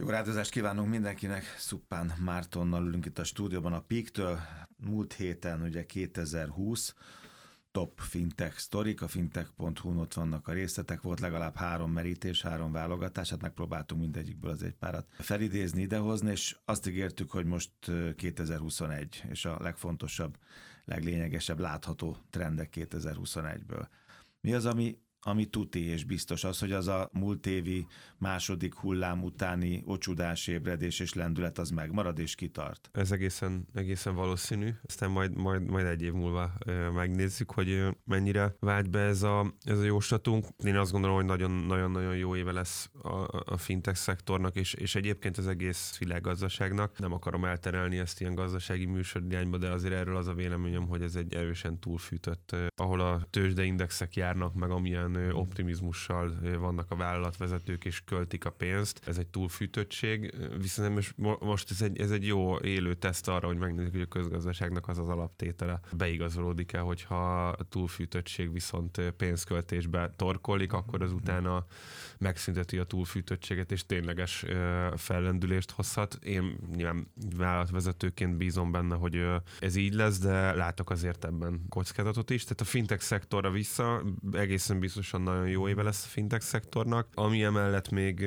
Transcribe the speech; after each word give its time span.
Jó 0.00 0.08
rádozást 0.08 0.50
kívánunk 0.50 0.88
mindenkinek. 0.88 1.54
Szuppán 1.58 2.12
Mártonnal 2.24 2.86
ülünk 2.86 3.06
itt 3.06 3.18
a 3.18 3.24
stúdióban 3.24 3.72
a 3.72 3.80
PIK-től. 3.80 4.38
Múlt 4.76 5.12
héten 5.12 5.62
ugye 5.62 5.86
2020 5.86 6.94
top 7.70 8.00
fintech 8.00 8.58
sztorik, 8.58 9.02
a 9.02 9.08
fintech.hu 9.08 10.00
ott 10.00 10.14
vannak 10.14 10.48
a 10.48 10.52
részletek, 10.52 11.00
volt 11.00 11.20
legalább 11.20 11.56
három 11.56 11.92
merítés, 11.92 12.42
három 12.42 12.72
válogatás, 12.72 13.30
hát 13.30 13.42
megpróbáltunk 13.42 14.00
mindegyikből 14.00 14.50
az 14.50 14.62
egy 14.62 14.74
párat 14.74 15.06
felidézni, 15.18 15.82
idehozni, 15.82 16.30
és 16.30 16.56
azt 16.64 16.86
ígértük, 16.86 17.30
hogy 17.30 17.44
most 17.44 17.72
2021, 18.16 19.24
és 19.28 19.44
a 19.44 19.56
legfontosabb, 19.60 20.38
leglényegesebb 20.84 21.58
látható 21.58 22.16
trendek 22.30 22.72
2021-ből. 22.76 23.86
Mi 24.40 24.54
az, 24.54 24.66
ami 24.66 24.98
ami 25.20 25.46
tuti 25.46 25.84
és 25.84 26.04
biztos 26.04 26.44
az, 26.44 26.58
hogy 26.58 26.72
az 26.72 26.88
a 26.88 27.10
múlt 27.12 27.46
évi 27.46 27.86
második 28.18 28.74
hullám 28.74 29.22
utáni 29.22 29.82
ocsudás, 29.86 30.46
ébredés 30.46 31.00
és 31.00 31.12
lendület 31.12 31.58
az 31.58 31.70
megmarad 31.70 32.18
és 32.18 32.34
kitart. 32.34 32.88
Ez 32.92 33.12
egészen, 33.12 33.66
egészen 33.74 34.14
valószínű. 34.14 34.70
Aztán 34.82 35.10
majd, 35.10 35.36
majd, 35.36 35.62
majd 35.62 35.86
egy 35.86 36.02
év 36.02 36.12
múlva 36.12 36.52
megnézzük, 36.94 37.50
hogy 37.50 37.86
mennyire 38.04 38.54
vált 38.60 38.90
be 38.90 39.00
ez 39.00 39.22
a, 39.22 39.54
ez 39.64 39.78
a 39.78 39.84
jóslatunk. 39.84 40.46
Én 40.64 40.76
azt 40.76 40.92
gondolom, 40.92 41.16
hogy 41.16 41.24
nagyon-nagyon 41.24 42.16
jó 42.16 42.36
éve 42.36 42.52
lesz 42.52 42.90
a, 43.02 43.42
a 43.52 43.56
fintech 43.56 43.98
szektornak, 43.98 44.56
és, 44.56 44.74
és 44.74 44.94
egyébként 44.94 45.38
az 45.38 45.46
egész 45.46 45.98
világgazdaságnak. 45.98 46.98
Nem 46.98 47.12
akarom 47.12 47.44
elterelni 47.44 47.98
ezt 47.98 48.20
ilyen 48.20 48.34
gazdasági 48.34 48.84
műsordiányba, 48.84 49.58
de 49.58 49.70
azért 49.70 49.94
erről 49.94 50.16
az 50.16 50.26
a 50.26 50.34
véleményem, 50.34 50.86
hogy 50.86 51.02
ez 51.02 51.14
egy 51.14 51.34
erősen 51.34 51.78
túlfűtött, 51.78 52.56
ahol 52.76 53.00
a 53.00 53.26
tőzsdeindexek 53.30 54.16
járnak, 54.16 54.54
meg 54.54 54.70
amilyen 54.70 55.07
optimizmussal 55.16 56.34
vannak 56.58 56.90
a 56.90 56.96
vállalatvezetők 56.96 57.84
és 57.84 58.02
költik 58.04 58.44
a 58.44 58.50
pénzt. 58.50 59.00
Ez 59.06 59.18
egy 59.18 59.26
túlfűtöttség, 59.26 60.34
viszont 60.58 61.14
most 61.40 61.70
ez, 61.70 61.82
egy, 61.82 62.00
ez 62.00 62.10
egy 62.10 62.26
jó 62.26 62.58
élő 62.58 62.94
teszt 62.94 63.28
arra, 63.28 63.46
hogy 63.46 63.58
megnézzük, 63.58 63.92
hogy 63.92 64.00
a 64.00 64.06
közgazdaságnak 64.06 64.88
az 64.88 64.98
az 64.98 65.08
alaptétele 65.08 65.80
beigazolódik-e, 65.92 66.78
hogyha 66.78 67.48
a 67.48 67.64
túlfűtöttség 67.68 68.52
viszont 68.52 69.00
pénzköltésbe 69.16 70.12
torkolik, 70.16 70.72
akkor 70.72 71.02
az 71.02 71.12
utána 71.12 71.66
megszünteti 72.18 72.78
a 72.78 72.84
túlfűtöttséget, 72.84 73.72
és 73.72 73.86
tényleges 73.86 74.44
fellendülést 74.96 75.70
hozhat. 75.70 76.18
Én 76.22 76.58
nyilván 76.74 77.10
vállalatvezetőként 77.36 78.36
bízom 78.36 78.70
benne, 78.70 78.94
hogy 78.94 79.26
ez 79.60 79.76
így 79.76 79.94
lesz, 79.94 80.18
de 80.18 80.54
látok 80.54 80.90
azért 80.90 81.24
ebben 81.24 81.60
kockázatot 81.68 82.30
is. 82.30 82.42
Tehát 82.42 82.60
a 82.60 82.64
fintech 82.64 83.02
szektorra 83.02 83.50
vissza 83.50 84.02
egészen 84.32 84.78
biztos 84.78 84.97
biztosan 84.98 85.22
nagyon 85.22 85.48
jó 85.48 85.68
éve 85.68 85.82
lesz 85.82 86.04
a 86.04 86.08
fintech 86.08 86.44
szektornak, 86.44 87.08
ami 87.14 87.42
emellett 87.42 87.88
még, 87.88 88.26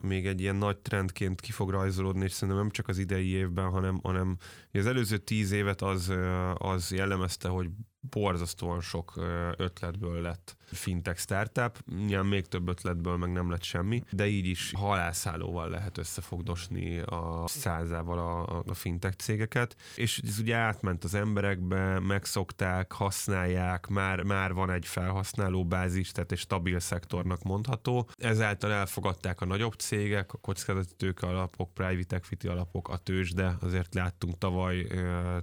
még 0.00 0.26
egy 0.26 0.40
ilyen 0.40 0.56
nagy 0.56 0.78
trendként 0.78 1.40
ki 1.40 1.52
fog 1.52 1.70
rajzolódni, 1.70 2.24
és 2.24 2.32
szerintem 2.32 2.56
nem 2.56 2.70
csak 2.70 2.88
az 2.88 2.98
idei 2.98 3.28
évben, 3.28 3.70
hanem, 3.70 4.00
hanem 4.02 4.36
az 4.72 4.86
előző 4.86 5.18
tíz 5.18 5.50
évet 5.50 5.82
az, 5.82 6.12
az 6.54 6.92
jellemezte, 6.92 7.48
hogy 7.48 7.68
borzasztóan 8.00 8.80
sok 8.80 9.12
ötletből 9.56 10.20
lett 10.20 10.56
fintech 10.72 11.18
startup, 11.18 11.78
nyilván 12.06 12.26
még 12.26 12.46
több 12.46 12.68
ötletből 12.68 13.16
meg 13.16 13.32
nem 13.32 13.50
lett 13.50 13.62
semmi, 13.62 14.02
de 14.10 14.26
így 14.26 14.46
is 14.46 14.72
halászálóval 14.76 15.68
lehet 15.68 15.98
összefogdosni 15.98 16.98
a 16.98 17.44
százával 17.46 18.18
a, 18.18 18.62
a 18.66 18.74
fintech 18.74 19.16
cégeket, 19.16 19.76
és 19.94 20.20
ez 20.24 20.38
ugye 20.38 20.56
átment 20.56 21.04
az 21.04 21.14
emberekbe, 21.14 21.98
megszokták, 21.98 22.92
használják, 22.92 23.86
már, 23.86 24.22
már 24.22 24.52
van 24.52 24.70
egy 24.70 24.86
felhasználó 24.86 25.64
bázis, 25.64 26.12
tehát 26.12 26.32
egy 26.32 26.38
stabil 26.38 26.80
szektornak 26.80 27.42
mondható. 27.42 28.08
Ezáltal 28.16 28.72
elfogadták 28.72 29.40
a 29.40 29.44
nagyobb 29.44 29.74
cégek, 29.74 30.32
a 30.32 30.38
kockázati 30.38 30.94
tőke 30.96 31.26
alapok, 31.26 31.74
private 31.74 32.16
equity 32.16 32.46
alapok, 32.46 32.88
a 32.88 32.96
tőzsde, 32.96 33.56
azért 33.60 33.94
láttunk 33.94 34.38
tavaly 34.38 34.86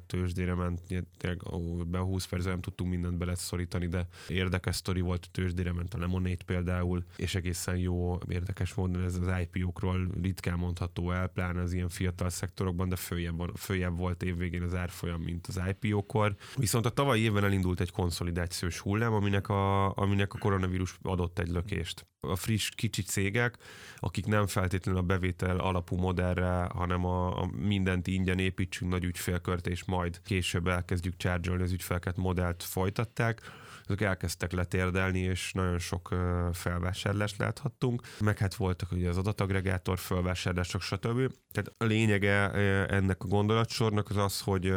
tőzsdére 0.08 0.54
ment, 0.54 0.82
be 1.88 2.00
20 2.00 2.26
perc 2.26 2.46
nem 2.46 2.62
tudtunk 2.62 2.90
mindent 2.90 3.18
bele 3.18 3.36
szorítani, 3.36 3.88
de 3.88 4.08
érdekes 4.28 4.76
sztori 4.76 5.02
volt, 5.02 5.17
a 5.26 5.32
tőzsdére 5.32 5.72
ment 5.72 5.94
a 5.94 6.00
Lemonade 6.00 6.44
például, 6.46 7.04
és 7.16 7.36
egészen 7.36 7.78
jó, 7.78 8.18
érdekes 8.30 8.74
módon 8.74 9.04
ez 9.04 9.16
az 9.16 9.34
IPO-król 9.42 10.08
ritkán 10.22 10.58
mondható 10.58 11.12
el, 11.12 11.28
pláne 11.28 11.62
az 11.62 11.74
ilyen 11.74 11.90
fiatal 11.90 12.30
szektorokban, 12.30 12.90
de 12.90 12.96
följebb, 12.96 13.38
van, 13.38 13.54
följebb 13.56 13.98
volt 13.98 14.24
évvégén 14.24 14.62
az 14.62 14.76
árfolyam, 14.76 15.22
mint 15.22 15.48
az 15.48 15.62
IPO-kor. 15.70 16.36
Viszont 16.56 16.86
a 16.86 16.90
tavalyi 16.90 17.22
évben 17.22 17.44
elindult 17.44 17.80
egy 17.80 17.92
konszolidációs 17.92 18.80
hullám, 18.80 19.14
aminek 19.14 19.50
a, 19.50 19.94
aminek 19.96 20.34
a 20.34 20.38
koronavírus 20.38 20.98
adott 21.02 21.40
egy 21.40 21.50
lökést. 21.50 22.06
A 22.20 22.36
friss 22.36 22.70
kicsi 22.70 23.02
cégek, 23.02 23.58
akik 23.96 24.26
nem 24.26 24.48
feltétlenül 24.48 25.00
a 25.00 25.04
bevétel 25.04 25.58
alapú 25.58 25.96
modellre, 25.96 26.70
hanem 26.74 27.06
a, 27.06 27.42
a 27.42 27.46
mindent 27.46 28.08
ingyen 28.08 28.40
építsünk 28.40 28.92
nagy 28.92 29.04
ügyfélkört, 29.04 29.68
és 29.68 29.86
majd 29.86 30.22
később 30.22 30.68
elkezdjük 30.68 31.18
charge 31.18 31.64
az 31.64 31.72
ügyfelket 31.72 32.18
modellt 32.18 32.64
folytatták, 32.64 33.42
azok 33.88 34.02
elkezdtek 34.02 34.52
letérdelni, 34.52 35.20
és 35.20 35.52
nagyon 35.54 35.80
sok 35.80 36.16
felvásárlást 36.54 37.38
láthattunk, 37.38 38.02
meg 38.20 38.38
hát 38.38 38.56
voltak 38.56 38.92
ugye 38.92 39.10
az 39.10 39.18
adatagregátor 39.18 40.00
felvásárlások, 40.00 40.82
stb. 40.82 41.32
Tehát 41.52 41.74
a 41.78 41.84
lényege 41.84 42.52
ennek 42.88 43.24
a 43.24 43.28
gondolatsornak 43.28 44.10
az 44.10 44.18
az, 44.18 44.42
hogy 44.42 44.74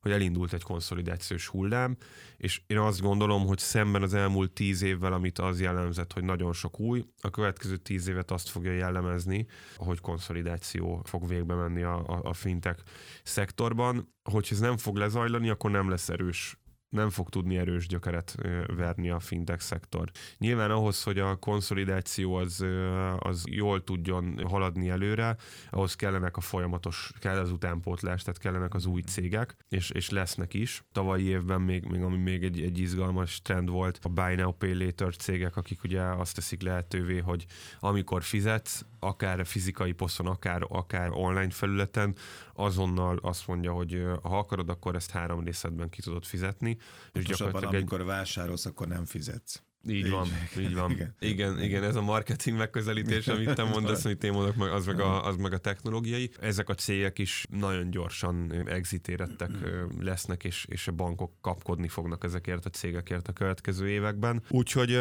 hogy 0.00 0.12
elindult 0.12 0.52
egy 0.52 0.62
konszolidációs 0.62 1.46
hullám, 1.46 1.96
és 2.36 2.60
én 2.66 2.78
azt 2.78 3.00
gondolom, 3.00 3.46
hogy 3.46 3.58
szemben 3.58 4.02
az 4.02 4.14
elmúlt 4.14 4.50
tíz 4.50 4.82
évvel, 4.82 5.12
amit 5.12 5.38
az 5.38 5.60
jellemzett, 5.60 6.12
hogy 6.12 6.24
nagyon 6.24 6.52
sok 6.52 6.80
új, 6.80 7.04
a 7.20 7.30
következő 7.30 7.76
tíz 7.76 8.08
évet 8.08 8.30
azt 8.30 8.48
fogja 8.48 8.72
jellemezni, 8.72 9.46
hogy 9.76 10.00
konszolidáció 10.00 11.02
fog 11.04 11.28
végbe 11.28 11.54
menni 11.54 11.82
a, 11.82 12.08
a, 12.08 12.20
a 12.22 12.32
fintech 12.32 12.82
szektorban. 13.22 14.14
Hogyha 14.22 14.54
ez 14.54 14.60
nem 14.60 14.76
fog 14.76 14.96
lezajlani, 14.96 15.50
akkor 15.50 15.70
nem 15.70 15.88
lesz 15.88 16.08
erős 16.08 16.59
nem 16.90 17.10
fog 17.10 17.28
tudni 17.28 17.58
erős 17.58 17.86
gyökeret 17.86 18.36
verni 18.76 19.10
a 19.10 19.20
fintech 19.20 19.62
szektor. 19.62 20.10
Nyilván 20.38 20.70
ahhoz, 20.70 21.02
hogy 21.02 21.18
a 21.18 21.36
konszolidáció 21.36 22.34
az, 22.34 22.64
az 23.18 23.44
jól 23.46 23.84
tudjon 23.84 24.46
haladni 24.46 24.88
előre, 24.88 25.36
ahhoz 25.70 25.94
kellenek 25.94 26.36
a 26.36 26.40
folyamatos, 26.40 27.12
kell 27.18 27.38
az 27.38 27.50
utánpótlás, 27.50 28.22
tehát 28.22 28.40
kellenek 28.40 28.74
az 28.74 28.86
új 28.86 29.00
cégek, 29.00 29.56
és, 29.68 29.90
és 29.90 30.10
lesznek 30.10 30.54
is. 30.54 30.84
Tavalyi 30.92 31.24
évben 31.24 31.60
még, 31.60 31.84
még 31.84 32.02
ami 32.02 32.16
még 32.16 32.44
egy, 32.44 32.60
egy 32.60 32.78
izgalmas 32.78 33.42
trend 33.42 33.68
volt, 33.68 33.98
a 34.02 34.08
Buy 34.08 34.34
Now 34.34 34.52
Pay 34.52 34.84
Later 34.84 35.16
cégek, 35.16 35.56
akik 35.56 35.82
ugye 35.82 36.02
azt 36.02 36.34
teszik 36.34 36.62
lehetővé, 36.62 37.18
hogy 37.18 37.46
amikor 37.80 38.22
fizetsz, 38.22 38.84
akár 39.00 39.46
fizikai 39.46 39.92
poszon, 39.92 40.26
akár, 40.26 40.62
akár 40.68 41.10
online 41.12 41.50
felületen, 41.50 42.14
azonnal 42.54 43.18
azt 43.22 43.46
mondja, 43.46 43.72
hogy 43.72 44.06
ha 44.22 44.38
akarod, 44.38 44.68
akkor 44.68 44.94
ezt 44.94 45.10
három 45.10 45.44
részletben 45.44 45.88
ki 45.88 46.02
tudod 46.02 46.24
fizetni. 46.24 46.78
És 47.12 47.24
gyakorlatilag 47.24 47.74
amikor 47.74 48.00
egy... 48.00 48.06
vásárolsz, 48.06 48.66
akkor 48.66 48.86
nem 48.86 49.04
fizetsz. 49.04 49.62
Így 49.88 50.10
van, 50.10 50.26
így 50.58 50.74
van. 50.74 50.90
Igen. 50.94 51.14
igen, 51.18 51.62
igen, 51.62 51.82
ez 51.82 51.96
a 51.96 52.00
marketing 52.00 52.56
megközelítés, 52.56 53.28
amit 53.28 53.54
te 53.54 53.64
mondasz, 53.74 54.04
amit 54.04 54.24
én 54.24 54.32
mondok, 54.32 54.72
az 54.72 54.86
meg, 54.86 55.00
a, 55.00 55.26
az 55.26 55.36
meg 55.36 55.52
a 55.52 55.58
technológiai. 55.58 56.30
Ezek 56.40 56.68
a 56.68 56.74
cégek 56.74 57.18
is 57.18 57.46
nagyon 57.50 57.90
gyorsan 57.90 58.52
exitérettek 58.66 59.50
lesznek, 60.00 60.44
és, 60.44 60.66
és 60.68 60.88
a 60.88 60.92
bankok 60.92 61.32
kapkodni 61.40 61.88
fognak 61.88 62.24
ezekért 62.24 62.64
a 62.64 62.70
cégekért 62.70 63.28
a 63.28 63.32
következő 63.32 63.88
években. 63.88 64.42
Úgyhogy 64.48 64.92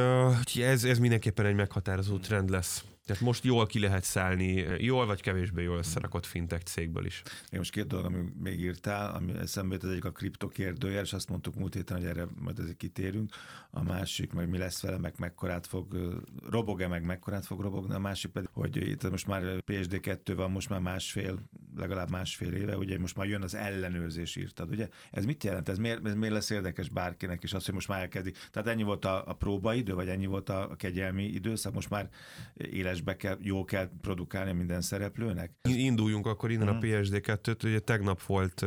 ez, 0.60 0.84
ez 0.84 1.00
mindenképpen 1.00 1.46
egy 1.46 1.56
meghatározó 1.56 2.18
trend 2.18 2.50
lesz. 2.50 2.84
Tehát 3.10 3.24
most 3.24 3.44
jól 3.44 3.66
ki 3.66 3.80
lehet 3.80 4.04
szállni, 4.04 4.54
jól 4.78 5.06
vagy 5.06 5.22
kevésbé 5.22 5.64
jól 5.64 5.78
összerakott 5.78 6.26
fintech 6.26 6.64
cégből 6.64 7.06
is. 7.06 7.22
Én 7.50 7.60
most 7.60 7.72
két 7.72 7.88
dolog, 7.88 8.06
ami 8.06 8.18
még 8.40 8.60
írtál, 8.60 9.16
ami 9.16 9.34
eszembe 9.38 9.74
jut, 9.74 9.84
az 9.84 9.90
egyik 9.90 10.06
a 10.06 10.12
kriptokérdőjel, 10.12 11.04
és 11.04 11.14
azt 11.14 11.30
mondtuk 11.30 11.56
múlt 11.56 11.74
héten, 11.74 11.98
hogy 11.98 12.06
erre 12.06 12.28
majd 12.40 12.60
ezért 12.60 12.78
kitérünk. 12.78 13.34
A 13.72 13.84
másik, 13.84 14.34
meg 14.34 14.50
mi 14.50 14.58
lesz 14.58 14.82
vele, 14.82 14.98
meg 14.98 15.14
mekkorát 15.18 15.68
fog, 15.68 16.16
robog-e, 16.50 16.88
meg 16.88 17.04
mekkorát 17.04 17.46
fog 17.46 17.62
robogni, 17.62 17.94
a 17.94 18.00
másik 18.00 18.32
pedig, 18.32 18.50
hogy 18.54 18.76
itt 18.76 19.10
most 19.10 19.28
már 19.28 19.64
PSD2 19.68 20.34
van, 20.36 20.52
most 20.52 20.70
már 20.70 20.80
másfél, 20.80 21.40
legalább 21.78 22.10
másfél 22.10 22.54
éve, 22.54 22.78
ugye 22.78 23.00
most 23.00 23.16
már 23.16 23.28
jön 23.28 23.42
az 23.42 23.56
ellenőrzés, 23.56 24.36
írtad, 24.36 24.70
ugye? 24.70 24.88
Ez 25.12 25.26
mit 25.26 25.44
jelent? 25.44 25.70
Ez 25.70 25.78
miért, 25.78 26.08
ez 26.08 26.14
miért 26.14 26.34
lesz 26.34 26.50
érdekes 26.50 26.90
bárkinek, 26.90 27.44
és 27.44 27.54
az, 27.54 27.66
hogy 27.66 27.74
most 27.74 27.88
már 27.88 28.00
elkezdi. 28.00 28.34
Tehát 28.52 28.68
ennyi 28.68 28.84
volt 28.84 29.06
a, 29.06 29.28
a 29.28 29.34
próbaidő, 29.34 29.94
vagy 29.94 30.08
ennyi 30.08 30.26
volt 30.26 30.50
a, 30.50 30.72
a 30.72 30.76
kegyelmi 30.76 31.24
időszak, 31.24 31.74
most 31.74 31.90
már 31.90 32.10
éles 32.54 33.02
be 33.02 33.16
kell, 33.16 33.38
jól 33.42 33.66
kell 33.66 33.90
produkálni 34.02 34.52
minden 34.52 34.82
szereplőnek? 34.82 35.52
Induljunk 35.62 36.26
akkor 36.26 36.52
innen 36.52 36.68
hmm. 36.68 36.78
a 36.78 36.82
PSD2-t. 36.82 37.66
Ugye 37.66 37.80
tegnap 37.80 38.22
volt 38.22 38.66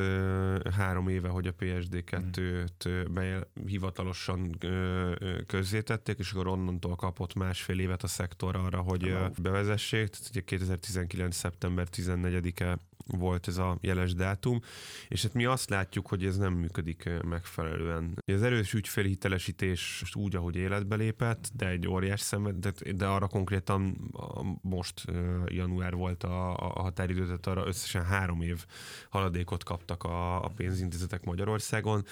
három 0.76 1.08
éve, 1.08 1.28
hogy 1.28 1.46
a 1.46 1.54
PSD2-t 1.54 3.04
hmm. 3.14 3.66
hivatalosan 3.66 4.58
közzétették, 5.46 6.18
és 6.18 6.32
akkor 6.32 6.46
onnantól 6.46 6.96
kapott 6.96 7.34
másfél 7.34 7.78
évet 7.78 8.02
a 8.02 8.06
szektor 8.06 8.56
arra, 8.56 8.80
hogy 8.80 9.16
bevezessék. 9.42 10.10
Ugye 10.30 10.40
2019. 10.40 11.36
szeptember 11.36 11.86
14-e 11.96 12.78
volt 13.06 13.48
ez 13.48 13.56
a 13.56 13.78
jeles 13.80 14.14
dátum, 14.14 14.60
és 15.08 15.22
hát 15.22 15.34
mi 15.34 15.44
azt 15.44 15.70
látjuk, 15.70 16.06
hogy 16.06 16.24
ez 16.24 16.36
nem 16.36 16.52
működik 16.52 17.10
megfelelően. 17.24 18.18
Az 18.26 18.42
erős 18.42 18.72
ügyfélhitelesítés 18.72 20.02
úgy, 20.12 20.36
ahogy 20.36 20.56
életbe 20.56 20.96
lépett, 20.96 21.50
de 21.54 21.68
egy 21.68 21.88
óriás 21.88 22.20
szemet, 22.20 22.58
de, 22.58 22.92
de 22.92 23.06
arra 23.06 23.26
konkrétan 23.26 24.10
most 24.62 25.04
január 25.46 25.94
volt 25.94 26.24
a, 26.24 26.56
a 26.56 26.82
határidő, 26.82 27.24
tehát 27.24 27.46
arra 27.46 27.66
összesen 27.66 28.04
három 28.04 28.42
év 28.42 28.66
haladékot 29.10 29.64
kaptak 29.64 30.04
a, 30.04 30.44
a 30.44 30.48
pénzintézetek 30.48 31.24
Magyarországon 31.24 32.04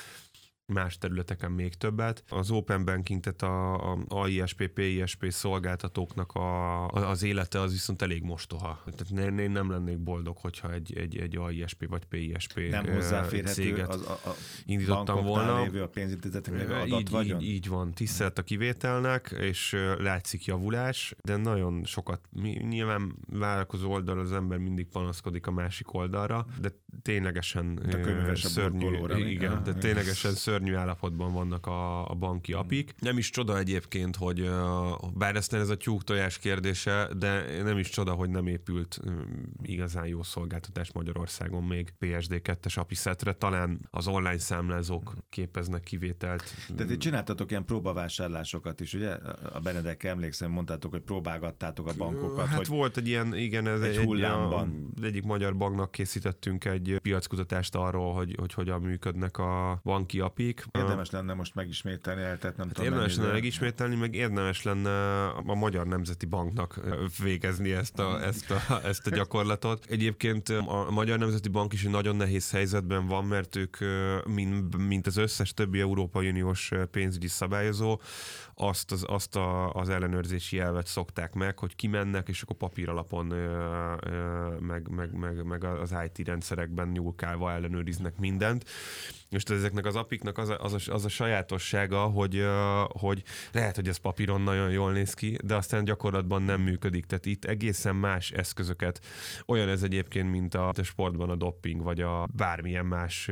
más 0.70 0.98
területeken 0.98 1.50
még 1.50 1.74
többet. 1.74 2.24
Az 2.28 2.50
Open 2.50 2.84
Banking, 2.84 3.20
tehát 3.20 3.42
a, 3.42 3.92
a 3.92 3.98
AISP, 4.08 4.68
PISP 4.68 5.26
szolgáltatóknak 5.28 6.32
a, 6.32 6.86
az 6.88 7.22
élete 7.22 7.60
az 7.60 7.72
viszont 7.72 8.02
elég 8.02 8.22
mostoha. 8.22 8.84
Tehát 8.96 9.38
én 9.38 9.50
nem 9.50 9.70
lennék 9.70 9.98
boldog, 9.98 10.36
hogyha 10.36 10.72
egy, 10.72 10.96
egy, 10.96 11.16
egy 11.16 11.36
AISP 11.36 11.88
vagy 11.88 12.04
PISP 12.04 12.60
nem 12.70 12.86
hozzáférhető 12.86 13.84
az, 13.88 14.06
a, 14.06 14.28
a 14.28 14.34
indítottam 14.64 15.24
volna. 15.24 15.62
Lévő 15.62 15.82
a 15.82 15.88
pénzintézeteknek 15.88 16.70
adat 16.70 17.10
így, 17.10 17.26
így, 17.26 17.42
így 17.42 17.68
van, 17.68 17.92
tisztelt 17.92 18.38
a 18.38 18.42
kivételnek, 18.42 19.34
és 19.40 19.76
látszik 19.98 20.44
javulás, 20.44 21.14
de 21.22 21.36
nagyon 21.36 21.84
sokat, 21.84 22.20
nyilván 22.68 23.16
vállalkozó 23.26 23.90
oldal 23.90 24.18
az 24.18 24.32
ember 24.32 24.58
mindig 24.58 24.86
panaszkodik 24.86 25.46
a 25.46 25.50
másik 25.50 25.94
oldalra, 25.94 26.46
de 26.60 26.70
ténylegesen 27.02 27.74
de 27.74 28.34
szörnyű, 28.34 29.28
igen, 29.28 29.62
de 29.64 29.74
ténylegesen 29.74 30.32
szörnyű 30.32 30.59
szörnyű 30.60 30.74
állapotban 30.74 31.32
vannak 31.32 31.66
a, 31.66 32.10
a 32.10 32.14
banki 32.14 32.52
apik. 32.52 32.94
Nem 32.98 33.18
is 33.18 33.30
csoda 33.30 33.58
egyébként, 33.58 34.16
hogy 34.16 34.50
bár 35.14 35.36
ezt 35.36 35.52
ez 35.52 35.68
a 35.68 35.76
tyúk 35.76 36.04
tojás 36.04 36.38
kérdése, 36.38 37.08
de 37.18 37.62
nem 37.62 37.78
is 37.78 37.88
csoda, 37.88 38.12
hogy 38.12 38.30
nem 38.30 38.46
épült 38.46 39.00
igazán 39.62 40.06
jó 40.06 40.22
szolgáltatás 40.22 40.92
Magyarországon 40.92 41.62
még 41.62 41.92
PSD2-es 42.00 42.78
API 42.78 42.94
szetre. 42.94 43.32
Talán 43.32 43.88
az 43.90 44.06
online 44.06 44.38
számlázók 44.38 45.14
képeznek 45.28 45.82
kivételt. 45.82 46.42
De 46.76 46.84
ti 46.84 46.96
csináltatok 46.96 47.50
ilyen 47.50 47.64
próbavásárlásokat 47.64 48.80
is, 48.80 48.94
ugye? 48.94 49.10
A 49.52 49.60
Benedek 49.60 50.04
emlékszem, 50.04 50.50
mondtátok, 50.50 50.90
hogy 50.90 51.02
próbálgattátok 51.02 51.86
a 51.86 51.92
bankokat. 51.96 52.46
Hát 52.46 52.56
hogy 52.56 52.66
volt 52.66 52.96
egy 52.96 53.08
ilyen, 53.08 53.36
igen, 53.36 53.66
ez 53.66 53.80
egy, 53.80 53.96
egy 53.96 54.22
a, 54.22 54.66
egyik 55.02 55.24
magyar 55.24 55.56
banknak 55.56 55.90
készítettünk 55.90 56.64
egy 56.64 56.98
piackutatást 57.02 57.74
arról, 57.74 58.14
hogy, 58.14 58.34
hogy 58.38 58.52
hogyan 58.52 58.80
működnek 58.80 59.38
a 59.38 59.80
banki 59.84 60.20
API 60.20 60.49
működik. 60.56 60.66
Érdemes 60.72 61.10
lenne 61.10 61.34
most 61.34 61.54
megismételni, 61.54 62.20
tehát 62.20 62.56
nem 62.56 62.66
hát 62.66 62.74
tudom 62.74 62.92
Érdemes 62.92 63.16
lenne 63.16 63.32
megismételni, 63.32 63.96
meg 63.96 64.14
érdemes 64.14 64.62
lenne 64.62 65.26
a 65.26 65.54
Magyar 65.54 65.86
Nemzeti 65.86 66.26
Banknak 66.26 66.80
végezni 67.22 67.72
ezt 67.72 67.98
a, 67.98 68.22
ezt 68.24 68.50
a, 68.50 68.80
ezt 68.84 69.06
a 69.06 69.10
gyakorlatot. 69.10 69.86
Egyébként 69.88 70.48
a 70.48 70.90
Magyar 70.90 71.18
Nemzeti 71.18 71.48
Bank 71.48 71.72
is 71.72 71.84
egy 71.84 71.90
nagyon 71.90 72.16
nehéz 72.16 72.50
helyzetben 72.50 73.06
van, 73.06 73.24
mert 73.24 73.56
ők, 73.56 73.76
mint, 74.26 74.76
mint 74.76 75.06
az 75.06 75.16
összes 75.16 75.54
többi 75.54 75.80
Európai 75.80 76.28
Uniós 76.28 76.70
pénzügyi 76.90 77.28
szabályozó, 77.28 78.00
azt 78.54 78.92
az, 78.92 79.04
azt 79.08 79.36
a, 79.36 79.72
az 79.72 79.88
ellenőrzési 79.88 80.58
elvet 80.58 80.86
szokták 80.86 81.32
meg, 81.32 81.58
hogy 81.58 81.76
kimennek, 81.76 82.28
és 82.28 82.42
akkor 82.42 82.56
papír 82.56 82.88
alapon 82.88 83.26
meg, 84.60 84.88
meg, 84.88 85.12
meg, 85.12 85.44
meg 85.44 85.64
az 85.64 85.94
IT 86.04 86.26
rendszerekben 86.26 86.88
nyúlkálva 86.88 87.52
ellenőriznek 87.52 88.18
mindent. 88.18 88.64
Most 89.30 89.50
ezeknek 89.50 89.86
az 89.86 89.96
apiknak 89.96 90.29
az 90.38 90.48
a, 90.48 90.58
az 90.58 90.72
a, 90.72 90.92
az 90.92 91.04
a 91.04 91.08
sajátossága, 91.08 92.00
hogy, 92.00 92.44
hogy 92.88 93.22
lehet, 93.52 93.76
hogy 93.76 93.88
ez 93.88 93.96
papíron 93.96 94.40
nagyon 94.40 94.70
jól 94.70 94.92
néz 94.92 95.14
ki, 95.14 95.38
de 95.44 95.54
aztán 95.54 95.84
gyakorlatban 95.84 96.42
nem 96.42 96.60
működik. 96.60 97.06
Tehát 97.06 97.26
itt 97.26 97.44
egészen 97.44 97.96
más 97.96 98.30
eszközöket, 98.30 99.00
olyan 99.46 99.68
ez 99.68 99.82
egyébként, 99.82 100.30
mint 100.30 100.54
a, 100.54 100.68
a 100.68 100.82
sportban 100.82 101.30
a 101.30 101.36
dopping, 101.36 101.82
vagy 101.82 102.00
a 102.00 102.28
bármilyen 102.36 102.86
más 102.86 103.30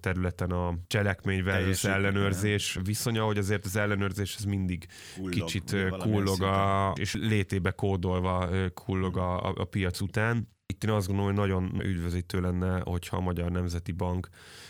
területen 0.00 0.50
a 0.50 0.74
cselekmény 0.86 1.44
versus 1.44 1.84
ellenőrzés 1.84 2.78
viszonya, 2.84 3.24
hogy 3.24 3.38
azért 3.38 3.64
az 3.64 3.76
ellenőrzés 3.76 4.28
és 4.28 4.36
ez 4.36 4.44
mindig 4.44 4.86
kullog, 5.16 5.32
kicsit 5.32 5.76
kullog, 5.98 6.42
a, 6.42 6.92
és 7.00 7.14
létébe 7.14 7.70
kódolva 7.70 8.48
kullog 8.74 9.16
a, 9.16 9.48
a, 9.48 9.54
a 9.56 9.64
piac 9.64 10.00
után. 10.00 10.48
Itt 10.72 10.84
én 10.84 10.90
azt 10.90 11.06
gondolom, 11.06 11.30
hogy 11.34 11.48
nagyon 11.48 11.80
üdvözítő 11.80 12.40
lenne, 12.40 12.80
hogyha 12.80 13.16
a 13.16 13.20
Magyar 13.20 13.50
Nemzeti 13.50 13.92
Bank 13.92 14.28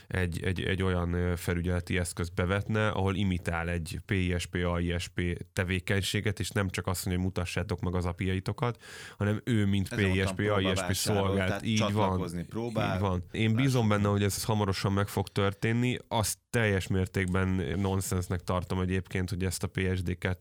egy, 0.09 0.43
egy, 0.43 0.62
egy 0.62 0.83
olyan 0.83 1.37
felügyeleti 1.37 1.99
eszközt 1.99 2.35
bevetne, 2.35 2.89
ahol 2.89 3.15
imitál 3.15 3.69
egy 3.69 3.99
PISP, 4.06 4.55
AISP 4.55 5.21
tevékenységet, 5.53 6.41
és 6.41 6.50
nem 6.50 6.69
csak 6.69 6.87
azt 6.87 7.05
mondja, 7.05 7.23
hogy 7.23 7.33
mutassátok 7.35 7.81
meg 7.81 7.95
az 7.95 8.05
apiaitokat, 8.05 8.83
hanem 9.17 9.41
ő, 9.45 9.67
mint 9.67 9.93
ez 9.93 9.99
PISP, 9.99 10.39
AISP 10.39 10.93
szolgált. 10.93 11.65
Így 11.65 11.93
van. 11.93 12.31
Próbál, 12.49 12.95
így 12.95 13.00
van. 13.00 13.25
Én 13.31 13.55
bízom 13.55 13.89
benne, 13.89 14.09
hogy 14.09 14.23
ez 14.23 14.45
hamarosan 14.45 14.93
meg 14.93 15.09
fog 15.09 15.29
történni. 15.29 15.97
Azt 16.09 16.39
teljes 16.50 16.87
mértékben 16.87 17.49
nonsensnek 17.77 18.41
tartom 18.41 18.81
egyébként, 18.81 19.31
hogy 19.31 19.45
ezt 19.45 19.62
a 19.62 19.71
PSD2 19.71 20.37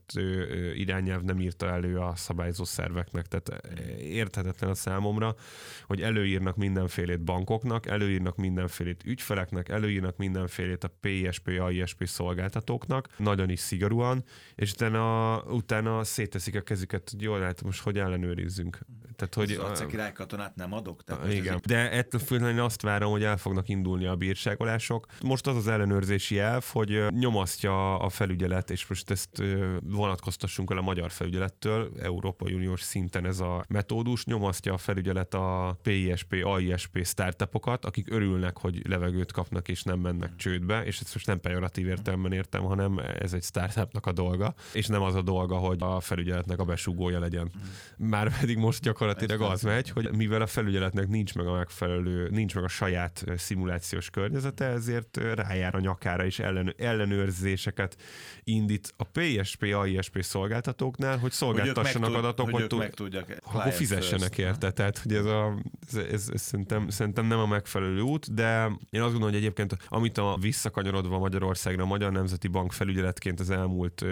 irányelv 0.74 1.22
nem 1.22 1.40
írta 1.40 1.66
elő 1.66 1.98
a 1.98 2.16
szabályzó 2.16 2.64
szerveknek. 2.64 3.26
Tehát 3.26 3.66
érthetetlen 3.98 4.70
a 4.70 4.74
számomra, 4.74 5.36
hogy 5.86 6.02
előírnak 6.02 6.56
mindenfélét 6.56 7.20
bankoknak, 7.20 7.86
előírnak 7.86 8.36
mindenfélét 8.36 9.02
ügyfeleknek, 9.04 9.68
előírnak 9.68 10.16
mindenfélét 10.16 10.84
a 10.84 10.92
PSP, 11.00 11.48
AISP 11.60 12.06
szolgáltatóknak, 12.06 13.08
nagyon 13.18 13.50
is 13.50 13.60
szigorúan, 13.60 14.24
és 14.54 14.72
utána, 14.72 15.36
utána 15.42 16.04
széteszik 16.04 16.56
a 16.56 16.60
kezüket, 16.60 17.10
hogy 17.10 17.22
jól 17.22 17.38
lehet, 17.38 17.62
most 17.62 17.80
hogy 17.80 17.98
ellenőrizzünk. 17.98 18.78
Tehát, 19.18 19.34
hogy, 19.34 19.70
az 19.70 19.84
király 19.88 20.12
katonát 20.12 20.56
nem 20.56 20.72
adok? 20.72 21.04
Tehát 21.04 21.32
igen, 21.32 21.54
egy... 21.54 21.60
de 21.60 21.90
ettől 21.90 22.20
függetlenül 22.20 22.62
azt 22.62 22.82
várom, 22.82 23.10
hogy 23.10 23.22
el 23.22 23.36
fognak 23.36 23.68
indulni 23.68 24.06
a 24.06 24.16
bírságolások. 24.16 25.06
Most 25.22 25.46
az 25.46 25.56
az 25.56 25.68
ellenőrzési 25.68 26.38
elv, 26.38 26.64
hogy 26.72 27.06
nyomasztja 27.10 27.98
a 27.98 28.08
felügyelet, 28.08 28.70
és 28.70 28.86
most 28.86 29.10
ezt 29.10 29.42
vonatkoztassunk 29.82 30.70
el 30.70 30.78
a 30.78 30.80
magyar 30.80 31.10
felügyelettől, 31.10 31.92
Európai 32.02 32.54
Uniós 32.54 32.82
szinten 32.82 33.26
ez 33.26 33.40
a 33.40 33.64
metódus, 33.68 34.24
nyomasztja 34.24 34.72
a 34.72 34.76
felügyelet 34.76 35.34
a 35.34 35.78
PISP, 35.82 36.36
AISP 36.42 37.04
startupokat, 37.04 37.84
akik 37.84 38.12
örülnek, 38.12 38.58
hogy 38.58 38.88
levegőt 38.88 39.32
kapnak 39.32 39.68
és 39.68 39.82
nem 39.82 39.98
mennek 39.98 40.36
csődbe, 40.36 40.84
és 40.84 41.00
ezt 41.00 41.14
most 41.14 41.26
nem 41.26 41.40
pejoratív 41.40 41.86
értelemben 41.86 42.32
értem, 42.32 42.62
hanem 42.62 42.98
ez 43.18 43.32
egy 43.32 43.42
startupnak 43.42 44.06
a 44.06 44.12
dolga, 44.12 44.54
és 44.72 44.86
nem 44.86 45.02
az 45.02 45.14
a 45.14 45.22
dolga, 45.22 45.56
hogy 45.56 45.78
a 45.80 46.00
felügyeletnek 46.00 46.58
a 46.58 46.64
besugója 46.64 47.18
legyen. 47.18 47.50
Már 47.96 48.38
pedig 48.38 48.56
most 48.56 48.82
gyakorlatilag 48.82 49.06
az 49.38 49.62
megy, 49.62 49.90
hogy 49.90 50.16
mivel 50.16 50.42
a 50.42 50.46
felügyeletnek 50.46 51.08
nincs 51.08 51.34
meg 51.34 51.46
a 51.46 51.52
megfelelő, 51.52 52.28
nincs 52.28 52.54
meg 52.54 52.64
a 52.64 52.68
saját 52.68 53.24
szimulációs 53.36 54.10
környezete, 54.10 54.64
ezért 54.64 55.16
rájár 55.34 55.74
a 55.74 55.80
nyakára 55.80 56.24
és 56.24 56.38
ellen, 56.38 56.74
ellenőrzéseket 56.76 57.96
indít 58.44 58.92
a 58.96 59.04
PSP, 59.04 59.62
AISP 59.62 60.22
szolgáltatóknál, 60.22 61.18
hogy 61.18 61.32
szolgáltassanak 61.32 62.08
hogy 62.08 62.18
adatokat, 62.18 62.72
hogy, 62.72 62.92
hogy 62.96 63.16
akkor 63.42 63.72
fizessenek 63.72 64.38
érte. 64.38 64.70
Tehát, 64.70 64.98
hogy 64.98 65.14
ez, 65.14 65.24
a, 65.24 65.58
ez, 65.86 65.94
ez, 65.94 66.28
ez 66.32 66.42
szerintem, 66.42 66.88
szerintem 66.88 67.26
nem 67.26 67.38
a 67.38 67.46
megfelelő 67.46 68.00
út, 68.00 68.34
de 68.34 68.64
én 68.90 69.00
azt 69.00 69.10
gondolom, 69.10 69.28
hogy 69.28 69.36
egyébként 69.36 69.76
amit 69.88 70.18
a 70.18 70.36
visszakanyarodva 70.40 71.18
Magyarországra 71.18 71.82
a 71.82 71.86
Magyar 71.86 72.12
Nemzeti 72.12 72.48
Bank 72.48 72.72
felügyeletként 72.72 73.40
az 73.40 73.50
elmúlt 73.50 74.04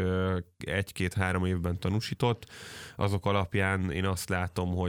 egy-két-három 0.58 1.44
évben 1.44 1.78
tanúsított, 1.78 2.46
azok 2.96 3.26
alapján 3.26 3.90
én 3.90 4.04
azt 4.06 4.28
látom, 4.28 4.74
hogy, 4.74 4.85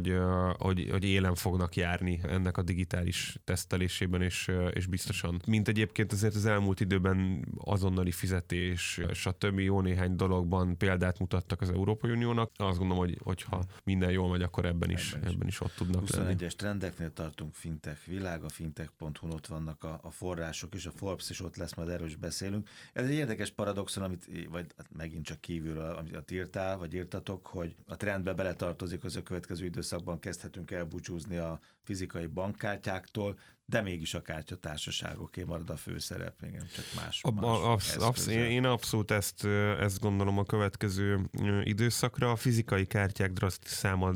hogy, 0.57 0.87
hogy 0.91 1.03
élen 1.03 1.35
fognak 1.35 1.75
járni 1.75 2.19
ennek 2.23 2.57
a 2.57 2.61
digitális 2.61 3.37
tesztelésében, 3.43 4.21
és, 4.21 4.51
és 4.73 4.85
biztosan. 4.85 5.41
Mint 5.47 5.67
egyébként 5.67 6.11
azért 6.11 6.35
az 6.35 6.45
elmúlt 6.45 6.79
időben 6.79 7.45
azonnali 7.57 8.11
fizetés, 8.11 9.01
stb. 9.13 9.59
jó 9.59 9.81
néhány 9.81 10.15
dologban 10.15 10.77
példát 10.77 11.19
mutattak 11.19 11.61
az 11.61 11.69
Európai 11.69 12.11
Uniónak. 12.11 12.51
Azt 12.55 12.77
gondolom, 12.77 13.03
hogy 13.03 13.17
hogyha 13.23 13.63
minden 13.83 14.11
jól 14.11 14.29
megy, 14.29 14.41
akkor 14.41 14.65
ebben 14.65 14.89
is, 14.89 15.13
ebben 15.13 15.27
is, 15.27 15.33
ebben 15.33 15.47
is 15.47 15.61
ott 15.61 15.75
tudnak 15.75 16.03
21-es 16.03 16.17
lenni. 16.17 16.35
21-es 16.37 16.51
trendeknél 16.51 17.13
tartunk 17.13 17.53
fintech 17.53 18.07
világ, 18.07 18.43
a 18.43 18.49
fintech.hu 18.49 19.27
ott 19.29 19.47
vannak 19.47 19.83
a, 19.83 19.99
a 20.03 20.09
források, 20.09 20.75
és 20.75 20.85
a 20.85 20.91
Forbes 20.91 21.29
is 21.29 21.41
ott 21.41 21.55
lesz, 21.55 21.73
majd 21.73 21.89
erről 21.89 22.07
is 22.07 22.15
beszélünk. 22.15 22.69
Ez 22.93 23.05
egy 23.05 23.13
érdekes 23.13 23.51
paradoxon, 23.51 24.03
amit, 24.03 24.29
vagy 24.49 24.65
hát 24.77 24.87
megint 24.97 25.25
csak 25.25 25.41
kívül, 25.41 25.79
amit 25.79 26.31
írtál, 26.31 26.77
vagy 26.77 26.93
írtatok, 26.93 27.47
hogy 27.47 27.75
a 27.87 27.95
trendbe 27.95 28.33
beletartozik, 28.33 29.03
az 29.03 29.15
a 29.15 29.23
következő 29.23 29.65
időszakban 29.87 30.19
kezdhetünk 30.19 30.71
el 30.71 30.83
búcsúzni 30.83 31.37
a 31.37 31.59
fizikai 31.83 32.25
bankkártyáktól, 32.25 33.39
de 33.65 33.81
mégis 33.81 34.13
a 34.13 34.21
kártyatársaságoké 34.21 35.43
marad 35.43 35.69
a 35.69 35.77
főszerep, 35.77 36.43
igen, 36.43 36.67
csak 36.75 36.85
más, 36.95 37.23
a, 37.23 37.31
más 37.31 37.43
absz, 37.43 37.97
absz, 37.97 38.27
én, 38.27 38.65
abszolút 38.65 39.11
ezt, 39.11 39.45
ezt 39.79 39.99
gondolom 39.99 40.37
a 40.37 40.43
következő 40.43 41.29
időszakra. 41.63 42.31
A 42.31 42.35
fizikai 42.35 42.85
kártyák 42.85 43.31
drasztikus 43.31 43.71
száma 43.71 44.13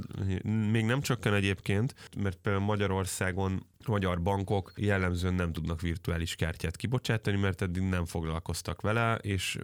még 0.71 0.85
nem 0.85 1.01
csökken 1.01 1.33
egyébként, 1.33 1.95
mert 2.17 2.37
például 2.37 2.65
Magyarországon 2.65 3.65
magyar 3.87 4.21
bankok 4.21 4.73
jellemzően 4.75 5.33
nem 5.33 5.53
tudnak 5.53 5.81
virtuális 5.81 6.35
kártyát 6.35 6.75
kibocsátani, 6.75 7.37
mert 7.37 7.61
eddig 7.61 7.83
nem 7.83 8.05
foglalkoztak 8.05 8.81
vele, 8.81 9.15
és 9.15 9.57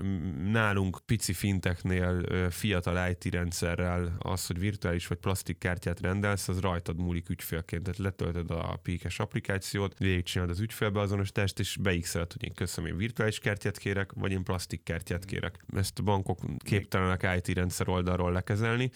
nálunk 0.51 0.99
pici 1.05 1.33
finteknél 1.33 2.21
fiatal 2.49 3.09
IT 3.09 3.33
rendszerrel 3.33 4.15
az, 4.19 4.47
hogy 4.47 4.59
virtuális 4.59 5.07
vagy 5.07 5.17
plastik 5.17 5.57
kártyát 5.57 5.99
rendelsz, 5.99 6.47
az 6.47 6.59
rajtad 6.59 6.97
múlik 6.97 7.29
ügyfélként. 7.29 7.83
Tehát 7.83 7.99
letöltöd 7.99 8.51
a 8.51 8.79
píkes 8.83 9.19
applikációt, 9.19 9.97
végigcsinálod 9.97 10.53
az 10.53 10.59
ügyfélbeazonosítást, 10.59 11.59
és 11.59 11.77
beixeled, 11.81 12.31
hogy 12.31 12.43
én 12.43 12.53
köszönöm, 12.53 12.89
én 12.91 12.97
virtuális 12.97 13.39
kártyát 13.39 13.77
kérek, 13.77 14.11
vagy 14.11 14.31
én 14.31 14.43
plastik 14.43 14.83
kártyát 14.83 15.25
kérek. 15.25 15.65
Ezt 15.75 15.99
a 15.99 16.03
bankok 16.03 16.39
képtelenek 16.57 17.29
IT 17.37 17.55
rendszer 17.55 17.89
oldalról 17.89 18.31
lekezelni, 18.31 18.91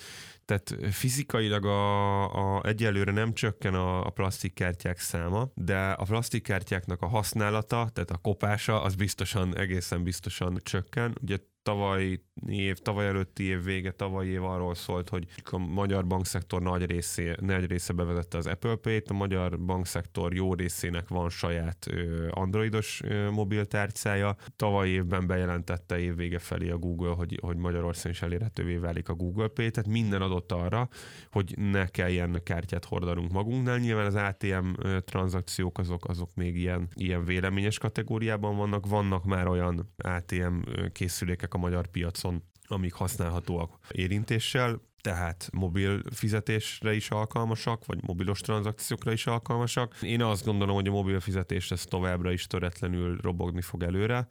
tehát 0.46 0.94
fizikailag 0.94 1.66
a, 1.66 2.58
a 2.58 2.66
egyelőre 2.66 3.12
nem 3.12 3.34
csökken 3.34 3.74
a, 3.74 4.06
a 4.06 4.10
plastikkártyák 4.10 5.00
száma, 5.00 5.50
de 5.54 5.92
a 5.92 6.04
plastikkártyáknak 6.04 7.02
a 7.02 7.08
használata, 7.08 7.90
tehát 7.94 8.12
a 8.12 8.18
kopása, 8.18 8.82
az 8.82 8.96
biztosan, 8.96 9.58
egészen 9.58 10.04
biztosan 10.04 10.60
csökken. 10.64 11.16
Ugye 11.22 11.38
tavaly 11.64 12.22
év, 12.48 12.78
tavaly 12.78 13.08
előtti 13.08 13.44
év 13.44 13.64
vége, 13.64 13.92
tavaly 13.92 14.28
év 14.28 14.44
arról 14.44 14.76
szólt, 14.76 15.10
hogy 15.10 15.26
a 15.44 15.58
magyar 15.58 16.08
bankszektor 16.08 16.62
nagy, 16.62 16.86
részé, 16.86 17.36
nagy 17.40 17.66
része 17.66 17.94
bevezette 17.94 18.38
az 18.38 18.48
Apple 18.48 18.76
Pay-t, 18.76 19.10
a 19.10 19.14
magyar 19.14 19.60
bankszektor 19.60 20.34
jó 20.34 20.54
részének 20.54 21.08
van 21.08 21.30
saját 21.30 21.88
androidos 22.30 23.02
mobiltárcája. 23.32 24.36
Tavaly 24.56 24.90
évben 24.90 25.28
bejelentette 25.28 26.00
év 26.00 26.16
vége 26.16 26.40
felé 26.40 26.70
a 26.70 26.78
Google, 26.78 27.14
hogy, 27.14 27.40
hogy 27.42 27.58
Magyarországon 27.58 28.12
is 28.12 28.22
elérhetővé 28.22 28.76
válik 28.76 29.10
a 29.10 29.14
Google 29.14 29.48
Pay, 29.48 29.72
tehát 29.72 29.90
minden 29.90 30.22
adott 30.22 30.52
arra, 30.52 30.90
hogy 31.32 31.54
ne 31.58 31.88
kelljen 31.88 32.42
kártyát 32.44 32.86
hordanunk 32.86 33.32
magunknál. 33.32 33.78
Nyilván 33.78 34.06
az 34.06 34.16
ATM 34.16 34.68
tranzakciók 35.06 35.78
azok, 35.78 36.08
azok 36.08 36.36
még 36.36 36.56
ilyen, 36.56 36.88
ilyen 36.94 37.26
véleményes 37.26 37.78
kategóriában 37.78 38.56
vannak. 38.56 38.88
Vannak 38.88 39.26
már 39.26 39.48
olyan 39.48 39.94
ATM 39.98 40.56
készülékek, 40.92 41.54
a 41.54 41.58
magyar 41.58 41.88
piacon, 41.88 42.31
amik 42.72 42.94
használhatóak 42.94 43.78
érintéssel, 43.92 44.82
tehát 45.02 45.50
mobil 45.54 46.02
fizetésre 46.14 46.94
is 46.94 47.10
alkalmasak, 47.10 47.86
vagy 47.86 48.00
mobilos 48.02 48.42
tranzakciókra 48.42 49.12
is 49.12 49.28
alkalmasak. 49.28 49.96
Én 50.02 50.22
azt 50.22 50.46
gondolom, 50.46 50.76
hogy 50.76 50.88
a 50.88 50.92
mobil 50.92 51.20
fizetés 51.20 51.72
ez 51.72 51.84
továbbra 51.84 52.32
is 52.32 52.48
töretlenül 52.48 53.18
robogni 53.22 53.62
fog 53.62 53.84
előre 53.84 54.28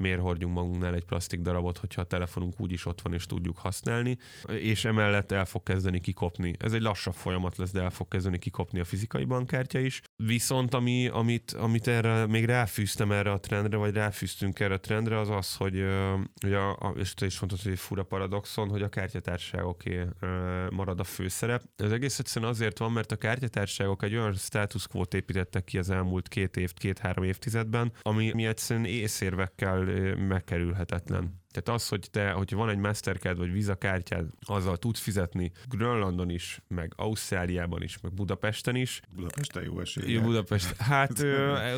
miért 0.00 0.20
hordjunk 0.20 0.54
magunknál 0.54 0.94
egy 0.94 1.04
plastik 1.04 1.40
darabot, 1.40 1.78
hogyha 1.78 2.00
a 2.00 2.04
telefonunk 2.04 2.60
úgyis 2.60 2.86
ott 2.86 3.00
van 3.00 3.14
és 3.14 3.26
tudjuk 3.26 3.58
használni, 3.58 4.18
és 4.48 4.84
emellett 4.84 5.32
el 5.32 5.44
fog 5.44 5.62
kezdeni 5.62 6.00
kikopni. 6.00 6.54
Ez 6.58 6.72
egy 6.72 6.82
lassabb 6.82 7.14
folyamat 7.14 7.56
lesz, 7.56 7.72
de 7.72 7.82
el 7.82 7.90
fog 7.90 8.08
kezdeni 8.08 8.38
kikopni 8.38 8.80
a 8.80 8.84
fizikai 8.84 9.24
bankkártya 9.24 9.78
is. 9.78 10.02
Viszont 10.16 10.74
ami, 10.74 11.08
amit, 11.08 11.52
amit 11.52 11.88
erre 11.88 12.26
még 12.26 12.44
ráfűztem 12.44 13.12
erre 13.12 13.32
a 13.32 13.40
trendre, 13.40 13.76
vagy 13.76 13.94
ráfűztünk 13.94 14.60
erre 14.60 14.74
a 14.74 14.80
trendre, 14.80 15.18
az 15.18 15.30
az, 15.30 15.56
hogy, 15.56 15.84
hogy 16.40 16.52
a, 16.52 16.94
és 16.96 17.14
te 17.14 17.26
is 17.26 17.40
mondtad, 17.40 17.62
hogy 17.62 17.72
egy 17.72 17.78
fura 17.78 18.02
paradoxon, 18.02 18.68
hogy 18.68 18.82
a 18.82 18.88
kártyatársaságoké 18.88 20.04
marad 20.70 21.00
a 21.00 21.04
főszerep. 21.04 21.62
Ez 21.76 21.92
egész 21.92 22.18
egyszerűen 22.18 22.50
azért 22.50 22.78
van, 22.78 22.92
mert 22.92 23.12
a 23.12 23.16
kártyatársaságok 23.16 24.02
egy 24.02 24.14
olyan 24.14 24.34
status 24.34 24.86
quo-t 24.86 25.14
építettek 25.14 25.64
ki 25.64 25.78
az 25.78 25.90
elmúlt 25.90 26.28
két 26.28 26.56
év, 26.56 26.72
két-három 26.72 27.24
évtizedben, 27.24 27.92
ami 28.02 28.32
mi 28.34 28.46
egyszerűen 28.46 28.86
észérvekkel 28.86 29.84
megkerülhetetlen. 30.28 31.40
Tehát 31.50 31.80
az, 31.80 31.88
hogy 31.88 32.08
te, 32.10 32.30
hogyha 32.30 32.56
van 32.56 32.68
egy 32.68 32.78
Mastercard 32.78 33.38
vagy 33.38 33.52
Visa 33.52 33.74
kártyád, 33.74 34.26
azzal 34.40 34.76
tudsz 34.76 35.00
fizetni 35.00 35.52
Grönlandon 35.68 36.30
is, 36.30 36.62
meg 36.68 36.92
Ausztráliában 36.96 37.82
is, 37.82 38.00
meg 38.00 38.12
Budapesten 38.12 38.76
is. 38.76 39.00
Budapesten 39.14 39.62
jó 39.62 39.80
esély. 39.80 40.12
Jó, 40.12 40.20
Budapest. 40.20 40.76
Hát 40.76 41.24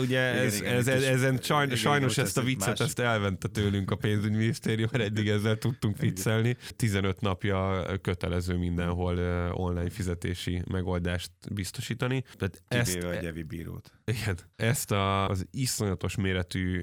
ugye 0.00 0.20
ez, 0.20 0.60
igen, 0.60 0.74
ez, 0.74 0.88
ez, 0.88 1.02
ezen 1.02 1.38
sajnos, 1.42 1.80
igen, 1.80 1.92
sajnos 1.92 2.18
ezt 2.18 2.38
a 2.38 2.42
viccet, 2.42 2.78
más. 2.78 2.80
ezt 2.80 2.98
elvente 2.98 3.48
tőlünk 3.48 3.90
a 3.90 3.96
pénzügyminisztérium, 3.96 4.88
mert 4.92 5.04
eddig 5.04 5.28
ezzel 5.28 5.58
tudtunk 5.58 5.98
viccelni. 5.98 6.56
15 6.76 7.20
napja 7.20 7.86
kötelező 8.02 8.56
mindenhol 8.56 9.18
online 9.52 9.90
fizetési 9.90 10.62
megoldást 10.70 11.30
biztosítani. 11.52 12.24
Tehát 12.36 12.62
ezt, 12.68 12.96
egy 12.96 13.24
evi 13.24 13.42
bírót. 13.42 13.92
Igen, 14.12 14.38
ezt 14.56 14.90
a, 14.90 15.28
az 15.28 15.46
iszonyatos 15.50 16.16
méretű 16.16 16.82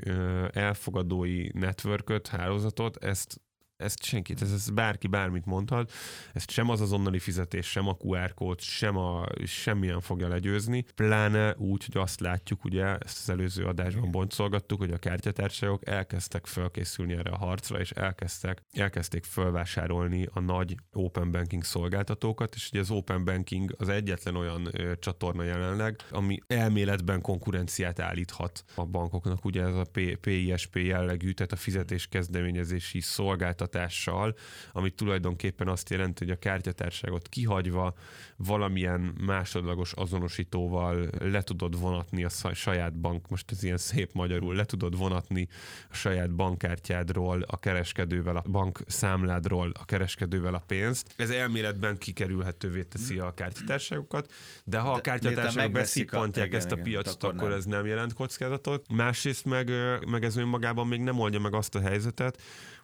elfogadói 0.51 1.50
networköt, 1.53 2.27
hálózatot, 2.27 3.03
ezt 3.03 3.41
ezt 3.79 4.03
senkit, 4.03 4.41
ez, 4.41 4.51
ez 4.51 4.69
bárki 4.69 5.07
bármit 5.07 5.45
mondhat, 5.45 5.91
ezt 6.33 6.51
sem 6.51 6.69
az 6.69 6.81
azonnali 6.81 7.19
fizetés, 7.19 7.67
sem 7.67 7.88
a 7.88 7.98
QR 8.00 8.33
kód, 8.33 8.59
sem 8.59 8.98
a, 8.98 9.25
semmilyen 9.45 10.01
fogja 10.01 10.27
legyőzni, 10.27 10.86
pláne 10.95 11.55
úgy, 11.57 11.86
hogy 11.86 12.01
azt 12.01 12.19
látjuk, 12.19 12.63
ugye, 12.63 12.86
ezt 12.86 13.19
az 13.21 13.29
előző 13.29 13.65
adásban 13.65 14.12
boncolgattuk, 14.12 14.79
hogy 14.79 14.91
a 14.91 14.98
kártyatársaságok 14.98 15.88
elkezdtek 15.88 16.45
felkészülni 16.45 17.13
erre 17.13 17.29
a 17.29 17.38
harcra, 17.38 17.79
és 17.79 17.91
elkezdtek, 17.91 18.63
elkezdték 18.71 19.24
felvásárolni 19.24 20.27
a 20.33 20.39
nagy 20.39 20.75
open 20.93 21.31
banking 21.31 21.63
szolgáltatókat, 21.63 22.55
és 22.55 22.69
ugye 22.71 22.79
az 22.79 22.91
open 22.91 23.25
banking 23.25 23.75
az 23.77 23.89
egyetlen 23.89 24.36
olyan 24.36 24.67
ö, 24.71 24.93
csatorna 25.00 25.43
jelenleg, 25.43 25.95
ami 26.12 26.39
elméletben 26.48 27.21
konkurenciát 27.21 28.00
állíthat 28.00 28.63
a 28.75 28.86
bankoknak, 28.86 29.45
ugye 29.45 29.63
ez 29.63 29.75
a 29.75 29.86
PISP 30.21 30.75
jellegű, 30.75 31.31
tehát 31.31 31.51
a 31.51 31.55
fizetés 31.55 32.07
kezdeményezési 32.07 33.01
szolgáltatás 33.01 33.67
szolgáltatással, 33.69 34.35
ami 34.71 34.89
tulajdonképpen 34.89 35.67
azt 35.67 35.89
jelenti, 35.89 36.25
hogy 36.25 36.33
a 36.33 36.39
kártyatárságot 36.39 37.27
kihagyva 37.27 37.93
valamilyen 38.35 38.99
másodlagos 39.25 39.93
azonosítóval 39.93 41.09
le 41.19 41.41
tudod 41.41 41.79
vonatni 41.79 42.23
a 42.23 42.29
saját 42.53 42.93
bank, 42.93 43.29
most 43.29 43.51
ez 43.51 43.63
ilyen 43.63 43.77
szép 43.77 44.13
magyarul, 44.13 44.55
le 44.55 44.65
tudod 44.65 44.97
vonatni 44.97 45.47
a 45.89 45.95
saját 45.95 46.35
bankkártyádról, 46.35 47.41
a 47.47 47.59
kereskedővel, 47.59 48.35
a 48.35 48.43
bank 48.49 48.79
számládról, 48.88 49.71
a 49.79 49.85
kereskedővel 49.85 50.53
a 50.53 50.63
pénzt. 50.67 51.13
Ez 51.15 51.29
elméletben 51.29 51.97
kikerülhetővé 51.97 52.83
teszi 52.83 53.19
a 53.19 53.33
kártyatárságokat, 53.33 54.31
de 54.63 54.79
ha 54.79 54.91
a 54.91 55.01
kártyatárságok 55.01 55.71
beszippantják 55.71 56.53
ezt 56.53 56.71
a 56.71 56.75
piacot, 56.75 57.23
akkor, 57.23 57.35
akkor 57.35 57.51
ez 57.51 57.65
nem 57.65 57.85
jelent 57.85 58.13
kockázatot. 58.13 58.85
Másrészt 58.91 59.45
meg, 59.45 59.71
meg 60.07 60.23
ez 60.23 60.35
önmagában 60.35 60.88
még 60.88 61.01
nem 61.01 61.19
oldja 61.19 61.39
meg 61.39 61.53
azt 61.53 61.75
a 61.75 61.79
helyzetet, 61.79 62.38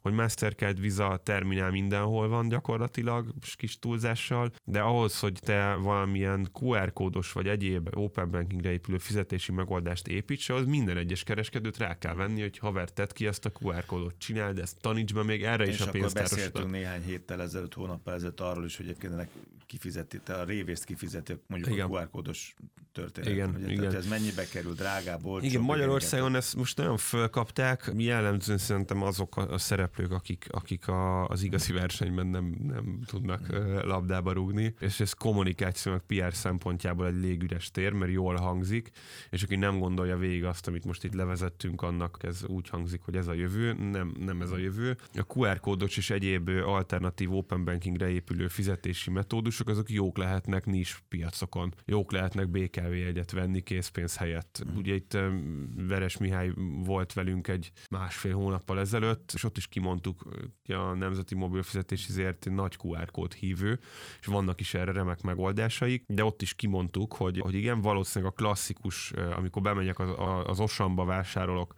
hogy 0.06 0.14
Mastercard 0.14 0.80
Visa 0.80 1.20
terminál 1.24 1.72
mindenhol 1.72 2.28
van 2.28 2.48
gyakorlatilag, 2.48 3.34
kis 3.56 3.80
túlzással, 3.80 4.52
de 4.64 4.80
ahhoz, 4.80 5.20
hogy 5.20 5.40
te 5.42 5.74
valamilyen 5.74 6.50
QR 6.60 6.94
kódos 6.94 7.32
vagy 7.32 7.48
egyéb 7.48 7.90
open 7.94 8.32
bankingre 8.32 8.72
épülő 8.72 8.98
fizetési 8.98 9.52
megoldást 9.52 10.08
építs, 10.08 10.50
az 10.50 10.66
minden 10.66 10.98
egyes 10.98 11.24
kereskedőt 11.24 11.78
rá 11.78 11.98
kell 11.98 12.14
venni, 12.14 12.42
hogy 12.42 12.58
haver, 12.58 12.90
tedd 12.90 13.14
ki 13.14 13.28
ezt 13.28 13.46
a 13.46 13.52
QR 13.62 13.86
kódot, 13.86 14.16
csináld 14.18 14.60
ezt, 14.60 14.82
taníts 14.82 15.14
be 15.14 15.24
még 15.24 15.44
erre 15.44 15.66
és 15.66 15.74
is 15.74 15.82
a 15.82 15.90
pénztárosodat. 15.90 16.38
beszéltünk 16.38 16.72
néhány 16.72 17.04
héttel 17.04 17.42
ezelőtt, 17.42 17.74
hónappal 17.74 18.14
ezelőtt 18.14 18.40
arról 18.40 18.66
is, 18.66 18.78
hogy 18.78 18.86
egyébként 18.86 19.28
kifizeti, 19.66 20.20
te 20.20 20.34
a 20.34 20.44
révészt 20.44 20.84
kifizeti 20.84 21.34
mondjuk 21.48 21.74
igen. 21.74 21.86
a 21.86 21.90
QR 21.90 22.10
kódos 22.10 22.56
történet. 22.96 23.30
Igen, 23.30 23.52
hogy 23.52 23.62
igen. 23.62 23.78
Tehát 23.78 23.94
ez 23.94 24.08
mennyibe 24.08 24.46
kerül, 24.46 24.74
drágább, 24.74 25.26
olcsóbb? 25.26 25.50
Igen, 25.50 25.62
Magyarországon 25.62 26.36
ezt 26.36 26.56
most 26.56 26.78
nagyon 26.78 26.98
fölkapták, 26.98 27.92
jellemzően 27.98 28.58
szerintem 28.58 29.02
azok 29.02 29.38
a, 29.38 29.52
a 29.52 29.58
szereplők, 29.96 30.20
akik, 30.20 30.46
akik 30.50 30.88
a, 30.88 31.28
az 31.28 31.44
igazi 31.44 31.74
versenyben 31.74 32.28
nem, 32.28 32.56
nem 32.64 33.00
tudnak 33.06 33.48
labdába 33.84 34.32
rúgni, 34.32 34.74
és 34.80 35.00
ez 35.00 35.14
kommunikáció 35.14 35.92
meg 35.92 36.02
PR 36.02 36.34
szempontjából 36.34 37.08
egy 37.08 37.20
légüres 37.20 37.72
tér, 37.72 37.92
mert 37.92 38.12
jól 38.12 38.36
hangzik, 38.36 38.90
és 39.30 39.44
aki 39.44 39.56
nem 39.56 39.80
gondolja 39.80 40.18
végig 40.18 40.46
azt, 40.46 40.68
amit 40.68 40.86
most 40.86 41.04
itt 41.04 41.14
levezettünk, 41.14 41.82
annak 41.82 42.18
ez 42.22 42.44
úgy 42.48 42.70
hangzik, 42.70 43.02
hogy 43.02 43.16
ez 43.16 43.28
a 43.28 43.34
jövő, 43.34 43.74
nem, 43.74 44.14
nem 44.20 44.42
ez 44.42 44.52
a 44.52 44.58
jövő. 44.58 44.98
A 45.14 45.26
QR 45.36 45.60
kódos 45.60 45.98
és 45.98 46.10
egyéb 46.10 46.50
alternatív 46.50 47.34
open 47.34 47.64
bankingre 47.64 48.10
épülő 48.10 48.48
fizetési 48.48 49.10
metódusok, 49.12 49.70
azok 49.70 49.90
jók 49.90 50.18
lehetnek 50.18 50.66
nis 50.66 51.04
piacokon, 51.10 51.74
jók 51.86 52.12
lehetnek 52.12 52.50
BKV 52.50 52.94
jegyet 52.94 53.32
venni 53.32 53.62
készpénz 53.62 54.18
helyett. 54.18 54.64
Ugye 54.76 54.94
itt 54.94 55.18
Veres 55.88 56.18
Mihály 56.18 56.52
volt 56.86 57.14
velünk 57.14 57.48
egy 57.48 57.72
másfél 57.90 58.34
hónappal 58.36 58.80
ezelőtt, 58.80 59.32
és 59.34 59.44
ott 59.44 59.58
is 59.58 59.68
kimondtuk, 59.68 59.85
hogy 59.86 60.76
a 60.76 60.94
Nemzeti 60.94 61.36
Mobilfizetési 61.36 62.12
ZRT. 62.12 62.50
nagy 62.50 62.78
QR 62.84 63.12
kód 63.12 63.34
hívő, 63.34 63.80
és 64.20 64.26
vannak 64.26 64.60
is 64.60 64.74
erre 64.74 64.92
remek 64.92 65.22
megoldásaik, 65.22 66.04
de 66.08 66.24
ott 66.24 66.42
is 66.42 66.54
kimondtuk, 66.54 67.14
hogy, 67.14 67.40
hogy 67.40 67.56
igen, 67.56 67.82
valószínűleg 67.82 68.34
a 68.34 68.36
klasszikus, 68.36 69.12
amikor 69.12 69.62
bemegyek 69.62 70.00
az, 70.00 70.10
az 70.46 70.60
Osamba 70.60 71.06
vásárolok, 71.06 71.74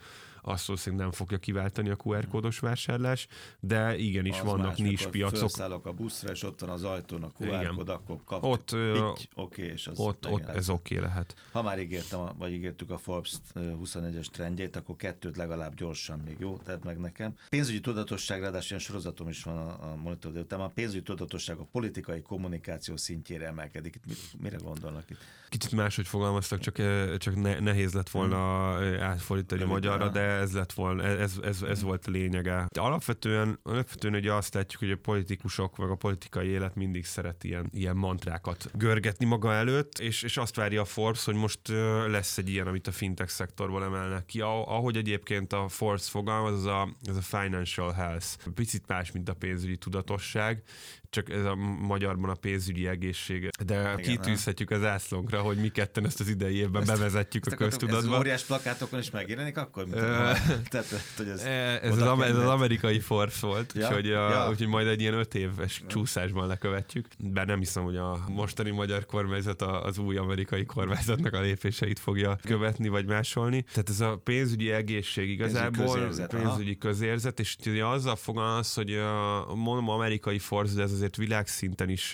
azt 0.47 0.65
valószínűleg 0.65 1.05
nem 1.05 1.13
fogja 1.13 1.37
kiváltani 1.37 1.89
a 1.89 1.95
QR 2.03 2.27
kódos 2.27 2.59
vásárlás, 2.59 3.27
de 3.59 3.97
igenis 3.97 4.39
Az 4.39 4.45
vannak 4.45 4.67
más, 4.67 4.77
nis 4.77 5.07
piacok. 5.07 5.37
Felszállok 5.37 5.85
a 5.85 5.93
buszra, 5.93 6.31
és 6.31 6.43
ott 6.43 6.59
van 6.59 6.69
az 6.69 6.83
ajtón 6.83 7.23
a 7.23 7.31
QR 7.39 7.61
Igen. 7.61 7.75
kód, 7.75 7.89
akkor 7.89 8.17
kap. 8.25 8.43
Ott, 8.43 8.71
Oké, 8.73 9.27
okay, 9.35 9.65
és 9.65 9.87
az 9.87 9.99
Ott, 9.99 10.27
ott 10.27 10.47
ez 10.47 10.69
oké 10.69 10.95
okay 10.95 11.07
lehet. 11.07 11.35
Ha 11.51 11.61
már 11.61 11.79
ígértem, 11.79 12.19
vagy 12.37 12.51
ígértük 12.51 12.91
a 12.91 12.97
Forbes 12.97 13.33
ö, 13.53 13.71
21-es 13.83 14.25
trendjét, 14.25 14.75
akkor 14.75 14.95
kettőt 14.95 15.37
legalább 15.37 15.75
gyorsan 15.75 16.19
még 16.19 16.35
jó, 16.39 16.57
tedd 16.57 16.79
meg 16.83 16.97
nekem. 16.97 17.35
Pénzügyi 17.49 17.79
tudatosság, 17.79 18.41
ráadásul 18.41 18.69
ilyen 18.69 18.81
sorozatom 18.81 19.27
is 19.27 19.43
van 19.43 19.57
a, 19.57 19.91
a 19.91 19.95
monitor 19.95 20.31
délután, 20.31 20.59
a 20.59 20.67
pénzügyi 20.67 21.01
tudatosság 21.01 21.57
a 21.57 21.67
politikai 21.71 22.21
kommunikáció 22.21 22.97
szintjére 22.97 23.45
emelkedik. 23.47 23.95
Itt 23.95 24.05
mit, 24.05 24.41
mire 24.41 24.57
gondolnak 24.57 25.09
itt? 25.09 25.19
Kicsit 25.49 25.71
máshogy 25.71 26.07
fogalmaztak, 26.07 26.59
csak, 26.59 26.75
csak 27.17 27.35
ne, 27.35 27.59
nehéz 27.59 27.93
lett 27.93 28.09
volna 28.09 28.37
eh, 28.81 29.09
átfordítani 29.09 29.63
magyarra, 29.63 30.09
de 30.09 30.36
ez 30.37 30.53
lett 30.53 30.73
volna, 30.73 31.03
ez, 31.03 31.33
ez, 31.43 31.61
ez 31.61 31.81
volt 31.81 32.07
a 32.07 32.11
lényege. 32.11 32.67
Alapvetően, 32.79 33.59
alapvetően 33.63 34.13
ugye 34.13 34.33
azt 34.33 34.53
látjuk, 34.53 34.81
hogy 34.81 34.91
a 34.91 34.97
politikusok, 34.97 35.75
vagy 35.75 35.89
a 35.89 35.95
politikai 35.95 36.47
élet 36.47 36.75
mindig 36.75 37.05
szeret 37.05 37.43
ilyen, 37.43 37.69
ilyen 37.73 37.95
mantrákat 37.95 38.69
görgetni 38.73 39.25
maga 39.25 39.53
előtt, 39.53 39.99
és, 39.99 40.23
és 40.23 40.37
azt 40.37 40.55
várja 40.55 40.81
a 40.81 40.85
Forbes, 40.85 41.25
hogy 41.25 41.35
most 41.35 41.59
lesz 42.07 42.37
egy 42.37 42.49
ilyen, 42.49 42.67
amit 42.67 42.87
a 42.87 42.91
fintech 42.91 43.29
szektorból 43.29 43.83
emelnek 43.83 44.25
ki. 44.25 44.41
Ah- 44.41 44.67
Ahogy 44.67 44.97
egyébként 44.97 45.53
a 45.53 45.67
Forbes 45.67 46.09
fogalmaz, 46.09 46.53
az 46.53 46.65
a, 46.65 46.95
ez 47.03 47.15
a 47.15 47.21
financial 47.21 47.91
health. 47.91 48.25
Picit 48.55 48.87
más, 48.87 49.11
mint 49.11 49.29
a 49.29 49.33
pénzügyi 49.33 49.77
tudatosság, 49.77 50.63
csak 51.09 51.29
ez 51.29 51.43
a 51.45 51.55
magyarban 51.81 52.29
a 52.29 52.33
pénzügyi 52.33 52.87
egészség. 52.87 53.49
De 53.65 53.79
Igen, 53.79 53.97
kitűzhetjük 53.97 54.69
az 54.71 54.83
ászlónkra, 54.83 55.39
hogy 55.41 55.57
mi 55.57 55.67
ketten 55.69 56.05
ezt 56.05 56.19
az 56.19 56.27
idei 56.29 56.55
évben 56.55 56.83
bevezetjük 56.85 57.45
a 57.45 57.47
Ezt 57.51 57.55
akartam- 57.61 57.89
Ez 57.89 57.95
az 57.95 57.99
köztudatba. 58.01 58.17
óriás 58.17 58.43
plakátokon 58.43 58.99
is 58.99 59.11
megjelenik 59.11 59.57
akkor? 59.57 59.83
Mint 59.83 59.95
tehát, 60.71 60.85
hogy 61.17 61.27
ez, 61.27 61.41
Eh, 61.41 61.81
Ez 61.83 61.91
az, 61.91 62.01
am- 62.01 62.21
ez 62.21 62.35
az 62.35 62.45
amerikai 62.47 62.99
force 62.99 63.45
volt, 63.47 63.73
Ja, 63.75 63.87
úgyhogy, 63.87 64.11
a, 64.11 64.29
ja. 64.29 64.49
úgyhogy 64.49 64.67
majd 64.67 64.87
egy 64.87 65.01
ilyen 65.01 65.13
öt 65.13 65.35
éves 65.35 65.83
csúszásban 65.87 66.47
lekövetjük. 66.47 67.07
Bár 67.19 67.45
nem 67.45 67.59
hiszem, 67.59 67.83
hogy 67.83 67.95
a 67.97 68.19
mostani 68.27 68.69
magyar 68.71 69.05
kormányzat 69.05 69.61
a- 69.61 69.83
az 69.85 69.97
új 69.97 70.17
amerikai 70.17 70.65
kormányzatnak 70.65 71.33
a 71.33 71.41
lépéseit 71.41 71.99
fogja 71.99 72.37
követni 72.43 72.87
vagy 72.87 73.05
másolni. 73.05 73.61
Tehát 73.61 73.89
ez 73.89 73.99
a 73.99 74.17
pénzügyi 74.23 74.71
egészség 74.71 75.29
igazából, 75.29 75.85
közérzet, 75.85 76.33
aha. 76.33 76.43
pénzügyi 76.43 76.77
közérzet, 76.77 77.39
és 77.39 77.55
ugye 77.65 77.85
azzal 77.85 78.15
fogalmaz, 78.15 78.73
hogy 78.73 78.93
a, 78.93 79.45
mondom 79.55 79.89
amerikai 79.89 80.39
force, 80.39 80.75
de 80.75 80.81
ez 80.81 80.91
azért 80.97 81.15
világszinten 81.15 81.89
is 81.89 82.13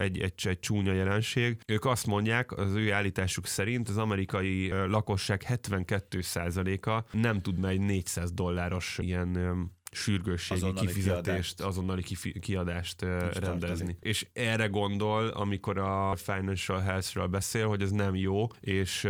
egy, 0.00 0.18
egy, 0.18 0.34
egy 0.48 0.60
csúnya 0.60 0.92
jelenség. 0.92 1.58
Ők 1.66 1.84
azt 1.84 2.06
mondják, 2.06 2.52
az 2.52 2.74
ő 2.74 2.92
állításuk 2.92 3.46
szerint 3.46 3.88
az 3.88 3.96
amerikai 3.96 4.68
lakosság 4.68 5.44
72%-a 5.48 7.16
nem 7.18 7.40
tudna 7.40 7.68
egy 7.68 7.80
400 7.80 8.32
dolláros 8.32 8.98
ilyen 9.02 9.38
sürgősségi 9.94 10.60
Azonnali 10.60 10.86
kifizetést, 10.86 11.22
kiadást. 11.24 11.60
azonnali 11.60 12.02
kifi- 12.02 12.38
kiadást 12.38 12.96
tartani. 12.96 13.46
rendezni. 13.46 13.96
És 14.00 14.26
erre 14.32 14.66
gondol, 14.66 15.26
amikor 15.28 15.78
a 15.78 16.16
financial 16.16 16.80
health-ről 16.80 17.26
beszél, 17.26 17.66
hogy 17.68 17.82
ez 17.82 17.90
nem 17.90 18.14
jó, 18.14 18.46
és 18.60 19.08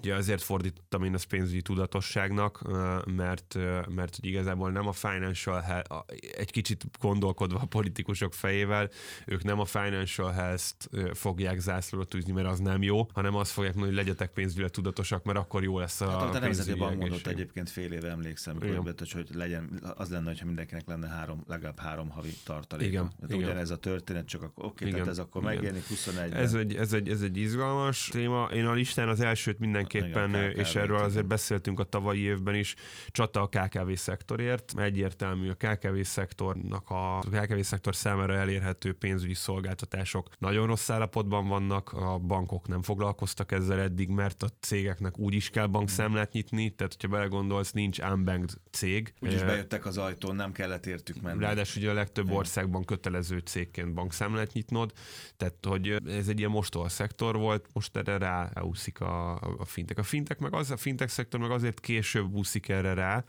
ugye 0.00 0.14
azért 0.14 0.42
fordítottam 0.42 1.02
én 1.04 1.14
ezt 1.14 1.26
pénzügyi 1.26 1.62
tudatosságnak, 1.62 2.62
mert, 3.06 3.54
mert 3.88 4.16
hogy 4.16 4.24
igazából 4.26 4.70
nem 4.70 4.86
a 4.86 4.92
financial 4.92 5.60
health, 5.60 5.92
a- 5.92 6.04
egy 6.36 6.50
kicsit 6.50 6.84
gondolkodva 7.00 7.58
a 7.58 7.66
politikusok 7.66 8.32
fejével, 8.34 8.90
ők 9.26 9.42
nem 9.44 9.60
a 9.60 9.64
financial 9.64 10.30
health-t 10.32 10.88
fogják 11.12 11.58
zászlóra 11.58 12.04
tűzni, 12.04 12.32
mert 12.32 12.46
az 12.48 12.58
nem 12.58 12.82
jó, 12.82 13.06
hanem 13.12 13.34
azt 13.34 13.50
fogják 13.50 13.74
mondani, 13.74 13.96
hogy 13.96 14.04
legyetek 14.06 14.32
pénzügyileg 14.32 14.70
tudatosak, 14.70 15.24
mert 15.24 15.38
akkor 15.38 15.62
jó 15.62 15.78
lesz 15.78 16.00
a, 16.00 16.10
Hát, 16.10 16.22
amit 16.22 16.34
a 16.34 16.38
Nemzeti 16.38 16.74
Bank 16.74 16.98
mondott 16.98 17.26
egyébként 17.26 17.70
fél 17.70 17.92
éve 17.92 18.08
emlékszem, 18.10 18.56
hogy, 18.58 19.10
hogy 19.12 19.28
legyen, 19.34 19.80
az 19.96 20.10
lenne, 20.10 20.23
hogyha 20.26 20.46
mindenkinek 20.46 20.86
lenne 20.86 21.08
három, 21.08 21.44
legalább 21.46 21.78
három 21.78 22.10
havi 22.10 22.34
tartalék. 22.44 22.88
Igen, 22.88 23.02
Hát 23.20 23.30
igen. 23.30 23.42
ugyanez 23.42 23.70
a 23.70 23.76
történet, 23.76 24.26
csak 24.26 24.42
akkor 24.42 24.64
oké, 24.64 24.84
Igen, 24.84 24.96
tehát 24.96 25.10
ez 25.10 25.18
akkor 25.18 25.42
megjelenik 25.42 25.86
21 25.86 26.32
Ez 26.32 26.54
egy, 26.54 26.74
ez, 26.74 26.92
egy, 26.92 27.08
ez 27.08 27.22
egy 27.22 27.36
izgalmas 27.36 28.08
téma. 28.08 28.48
Én 28.52 28.66
a 28.66 28.72
listán 28.72 29.08
az 29.08 29.20
elsőt 29.20 29.58
mindenképpen, 29.58 30.28
Igen, 30.28 30.50
és 30.50 30.74
erről 30.74 30.96
azért 30.96 31.26
beszéltünk 31.26 31.80
a 31.80 31.84
tavalyi 31.84 32.20
évben 32.20 32.54
is, 32.54 32.74
csata 33.08 33.42
a 33.42 33.48
KKV 33.48 33.92
szektorért. 33.92 34.72
Egyértelmű 34.76 35.50
a 35.50 35.54
KKV 35.54 36.00
szektornak 36.02 36.90
a, 36.90 37.18
a 37.18 37.20
KKV 37.20 37.60
szektor 37.60 37.94
számára 37.96 38.34
elérhető 38.34 38.92
pénzügyi 38.92 39.34
szolgáltatások 39.34 40.28
nagyon 40.38 40.66
rossz 40.66 40.90
állapotban 40.90 41.48
vannak, 41.48 41.92
a 41.92 42.18
bankok 42.18 42.68
nem 42.68 42.82
foglalkoztak 42.82 43.52
ezzel 43.52 43.80
eddig, 43.80 44.08
mert 44.08 44.42
a 44.42 44.48
cégeknek 44.60 45.18
úgy 45.18 45.34
is 45.34 45.50
kell 45.50 45.66
bankszámlát 45.66 46.32
nyitni, 46.32 46.70
tehát 46.70 46.92
hogyha 46.92 47.08
belegondolsz, 47.08 47.72
nincs 47.72 47.98
unbanked 47.98 48.50
cég. 48.70 49.14
Úgyis 49.20 49.40
Eh, 49.40 49.46
bejöttek 49.46 49.86
az 49.86 49.98
ajtón, 50.14 50.36
nem 50.36 50.52
kellett 50.52 50.86
értük 50.86 51.22
menni. 51.22 51.40
Ráadásul 51.40 51.82
ugye 51.82 51.90
a 51.90 51.94
legtöbb 51.94 52.24
Igen. 52.24 52.36
országban 52.36 52.84
kötelező 52.84 53.38
cégként 53.38 53.94
bankszámlát 53.94 54.52
nyitnod, 54.52 54.92
tehát 55.36 55.54
hogy 55.66 55.96
ez 56.06 56.28
egy 56.28 56.38
ilyen 56.38 56.50
mostoha 56.50 56.88
szektor 56.88 57.36
volt, 57.36 57.66
most 57.72 57.96
erre 57.96 58.18
rá 58.18 58.50
úszik 58.60 59.00
a, 59.00 59.34
a 59.34 59.64
fintek. 59.64 59.98
A 59.98 60.02
fintek 60.02 60.38
meg 60.38 60.54
az, 60.54 60.70
a 60.70 60.76
fintek 60.76 61.08
szektor 61.08 61.40
meg 61.40 61.50
azért 61.50 61.80
később 61.80 62.32
úszik 62.32 62.68
erre 62.68 62.94
rá, 62.94 63.24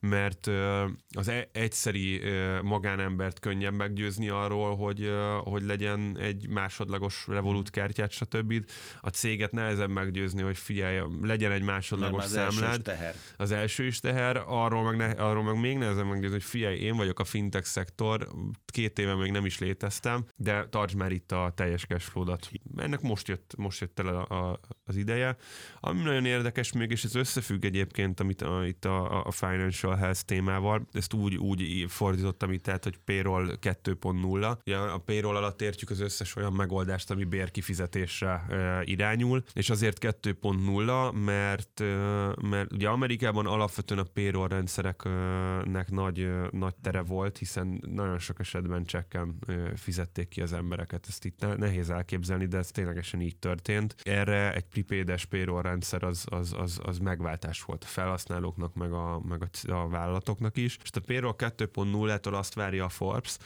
mert 0.00 0.46
az 1.10 1.28
e- 1.28 1.48
egyszeri 1.52 2.22
magánembert 2.62 3.38
könnyebb 3.38 3.74
meggyőzni 3.74 4.28
arról, 4.28 4.76
hogy, 4.76 5.12
hogy 5.44 5.62
legyen 5.62 6.16
egy 6.20 6.48
másodlagos 6.48 7.26
Revolut 7.26 7.70
kártyát, 7.70 8.10
stb. 8.10 8.64
A 9.00 9.08
céget 9.08 9.52
nehezebb 9.52 9.90
meggyőzni, 9.90 10.42
hogy 10.42 10.56
figyelj, 10.56 11.00
legyen 11.22 11.52
egy 11.52 11.62
másodlagos 11.62 12.24
az 12.24 12.36
első 12.36 12.48
is 12.48 12.54
számlád 12.54 12.82
teher. 12.82 13.14
az 13.36 13.50
első 13.50 13.86
is 13.86 14.00
teher, 14.00 14.42
arról 14.46 14.82
meg, 14.82 14.96
ne, 14.96 15.24
arról 15.24 15.42
meg 15.42 15.60
még 15.60 15.78
nehezebb 15.78 15.97
meggyőzni, 16.06 16.34
hogy 16.34 16.44
figyelj, 16.44 16.78
én 16.78 16.96
vagyok 16.96 17.20
a 17.20 17.24
fintech 17.24 17.66
szektor, 17.66 18.28
két 18.66 18.98
éve 18.98 19.14
még 19.14 19.30
nem 19.30 19.46
is 19.46 19.58
léteztem, 19.58 20.24
de 20.36 20.66
tartsd 20.68 20.96
már 20.96 21.12
itt 21.12 21.32
a 21.32 21.52
teljes 21.54 21.86
cashflow-dat. 21.86 22.50
Ennek 22.76 23.00
most 23.00 23.28
jött, 23.28 23.54
most 23.56 23.80
jött 23.80 23.98
el 23.98 24.06
a, 24.06 24.50
a, 24.50 24.60
az 24.84 24.96
ideje. 24.96 25.36
Ami 25.80 26.02
nagyon 26.02 26.24
érdekes 26.24 26.72
még, 26.72 26.90
és 26.90 27.04
ez 27.04 27.14
összefügg 27.14 27.64
egyébként 27.64 28.20
amit 28.20 28.42
a, 28.42 28.66
itt 28.66 28.84
a, 28.84 29.26
a 29.26 29.30
financial 29.30 29.96
health 29.96 30.20
témával, 30.20 30.88
ezt 30.92 31.12
úgy, 31.12 31.36
úgy 31.36 31.84
fordítottam 31.88 32.52
itt, 32.52 32.62
tehát, 32.62 32.84
hogy 32.84 32.98
payroll 33.04 33.58
2.0. 33.60 34.56
Ugye 34.64 34.76
a 34.76 34.98
payroll 34.98 35.36
alatt 35.36 35.62
értjük 35.62 35.90
az 35.90 36.00
összes 36.00 36.36
olyan 36.36 36.52
megoldást, 36.52 37.10
ami 37.10 37.24
bérkifizetésre 37.24 38.44
e, 38.48 38.82
irányul, 38.84 39.42
és 39.52 39.70
azért 39.70 39.98
2.0, 40.00 41.24
mert, 41.24 41.80
e, 41.80 41.84
mert 42.48 42.72
ugye 42.72 42.88
Amerikában 42.88 43.46
alapvetően 43.46 44.00
a 44.00 44.10
payroll 44.14 44.48
rendszereknek 44.48 45.87
nagy, 45.90 46.20
e, 46.20 46.48
nagy 46.50 46.74
tere 46.74 47.00
volt, 47.00 47.38
hiszen 47.38 47.82
nagyon 47.86 48.18
sok 48.18 48.40
esetben 48.40 48.84
csekken 48.84 49.38
fizették 49.76 50.28
ki 50.28 50.42
az 50.42 50.52
embereket. 50.52 51.06
Ezt 51.08 51.24
itt 51.24 51.40
ne- 51.40 51.54
nehéz 51.54 51.90
elképzelni, 51.90 52.46
de 52.46 52.56
ez 52.56 52.70
ténylegesen 52.70 53.20
így 53.20 53.36
történt. 53.36 53.94
Erre 54.02 54.54
egy 54.54 54.64
pripédes 54.64 55.24
payroll 55.24 55.62
rendszer 55.62 56.02
az, 56.02 56.24
az, 56.30 56.52
az, 56.58 56.80
az 56.82 56.98
megváltás 56.98 57.62
volt 57.62 57.84
a 57.84 57.86
felhasználóknak, 57.86 58.74
meg 58.74 58.92
a, 58.92 59.20
meg 59.20 59.42
a, 59.42 59.72
a 59.72 59.88
vállalatoknak 59.88 60.56
is. 60.56 60.78
És 60.82 60.90
a 60.92 61.00
payroll 61.00 61.34
2.0-tól 61.38 62.32
azt 62.32 62.54
várja 62.54 62.84
a 62.84 62.88
Forbes, 62.88 63.36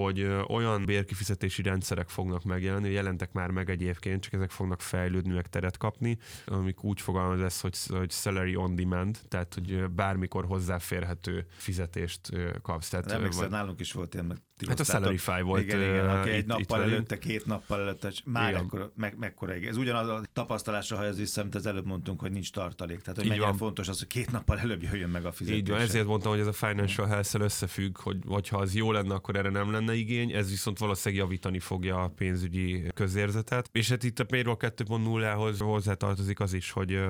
hogy 0.00 0.26
olyan 0.48 0.84
bérkifizetési 0.84 1.62
rendszerek 1.62 2.08
fognak 2.08 2.44
megjelenni, 2.44 2.90
jelentek 2.90 3.32
már 3.32 3.50
meg 3.50 3.70
egyébként, 3.70 4.22
csak 4.22 4.32
ezek 4.32 4.50
fognak 4.50 4.80
fejlődni, 4.80 5.34
meg 5.34 5.46
teret 5.46 5.76
kapni, 5.76 6.18
amik 6.46 6.84
úgy 6.84 7.00
fogalmaz 7.00 7.40
ez, 7.40 7.60
hogy, 7.60 7.76
hogy 7.88 8.10
salary 8.10 8.56
on 8.56 8.74
demand, 8.74 9.18
tehát 9.28 9.54
hogy 9.54 9.90
bármikor 9.90 10.44
hozzáférhető 10.44 11.46
fizetést 11.56 12.20
kapsz. 12.62 12.88
Tehát, 12.88 13.06
Nem 13.06 13.16
emlékszem, 13.16 13.40
vagy- 13.42 13.50
nálunk 13.50 13.80
is 13.80 13.92
volt 13.92 14.14
ilyen, 14.14 14.26
meg 14.26 14.36
Hát 14.68 14.80
a. 14.80 14.84
Salary 14.84 15.16
File 15.16 15.42
volt, 15.42 15.62
Igen, 15.62 15.80
igen, 15.80 16.08
aki 16.08 16.30
egy 16.30 16.38
itt- 16.38 16.46
nappal 16.46 16.80
itt 16.80 16.86
előtte, 16.92 17.18
két 17.18 17.46
nappal 17.46 17.80
előtte, 17.80 18.12
már 18.24 18.50
Igen. 18.50 18.62
ekkora, 18.62 18.92
meg, 18.96 19.18
mekkora 19.18 19.52
egész. 19.52 19.68
Ez 19.68 19.76
ugyanaz 19.76 20.08
a 20.08 20.22
tapasztalásra, 20.32 20.96
ha 20.96 21.04
ez 21.04 21.16
vissza, 21.16 21.40
amit 21.40 21.54
az 21.54 21.66
előbb 21.66 21.86
mondtunk, 21.86 22.20
hogy 22.20 22.30
nincs 22.32 22.52
tartalék. 22.52 23.00
Tehát, 23.00 23.14
hogy 23.16 23.24
Így 23.24 23.30
mennyire 23.30 23.46
van. 23.48 23.56
fontos 23.56 23.88
az, 23.88 23.98
hogy 23.98 24.06
két 24.08 24.30
nappal 24.30 24.58
előbb 24.58 24.82
jöjjön 24.82 25.10
meg 25.10 25.24
a 25.24 25.32
fizetés. 25.32 25.58
Így 25.60 25.68
van, 25.68 25.80
ezért 25.80 26.06
mondtam, 26.06 26.30
hogy 26.30 26.40
ez 26.40 26.46
a 26.46 26.52
financial 26.52 27.06
health 27.06 27.40
összefügg, 27.40 27.98
hogy 27.98 28.16
hogyha 28.26 28.58
az 28.58 28.74
jó 28.74 28.92
lenne, 28.92 29.14
akkor 29.14 29.36
erre 29.36 29.50
nem 29.50 29.70
lenne 29.72 29.83
igény, 29.92 30.32
ez 30.32 30.50
viszont 30.50 30.78
valószínűleg 30.78 31.24
javítani 31.24 31.58
fogja 31.58 32.02
a 32.02 32.08
pénzügyi 32.08 32.86
közérzetet. 32.94 33.68
És 33.72 33.88
hát 33.88 34.02
itt 34.02 34.18
a 34.18 34.24
payroll 34.24 34.56
2.0-hoz 34.58 35.58
hozzátartozik 35.58 36.40
az 36.40 36.52
is, 36.52 36.70
hogy 36.70 37.00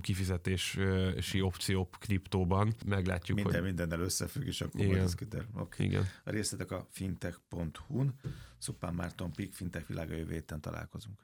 kifizetési 0.00 1.40
opció 1.40 1.90
kriptóban 1.98 2.74
meglátjuk, 2.86 3.36
Minden 3.36 3.54
hogy 3.54 3.64
mindennel 3.68 4.00
összefügg, 4.00 4.46
és 4.46 4.60
akkor 4.60 4.80
Igen. 4.80 4.98
ez 4.98 5.14
kiderül. 5.14 5.46
Okay. 5.56 5.86
igen. 5.86 6.08
A 6.24 6.30
részletek 6.30 6.70
a 6.70 6.86
fintech.hu-n. 6.90 8.14
Szupán 8.58 8.94
Márton 8.94 9.32
Pik, 9.32 9.52
Fintech 9.52 9.88
világa 9.88 10.14
jövő 10.14 10.44
találkozunk. 10.60 11.18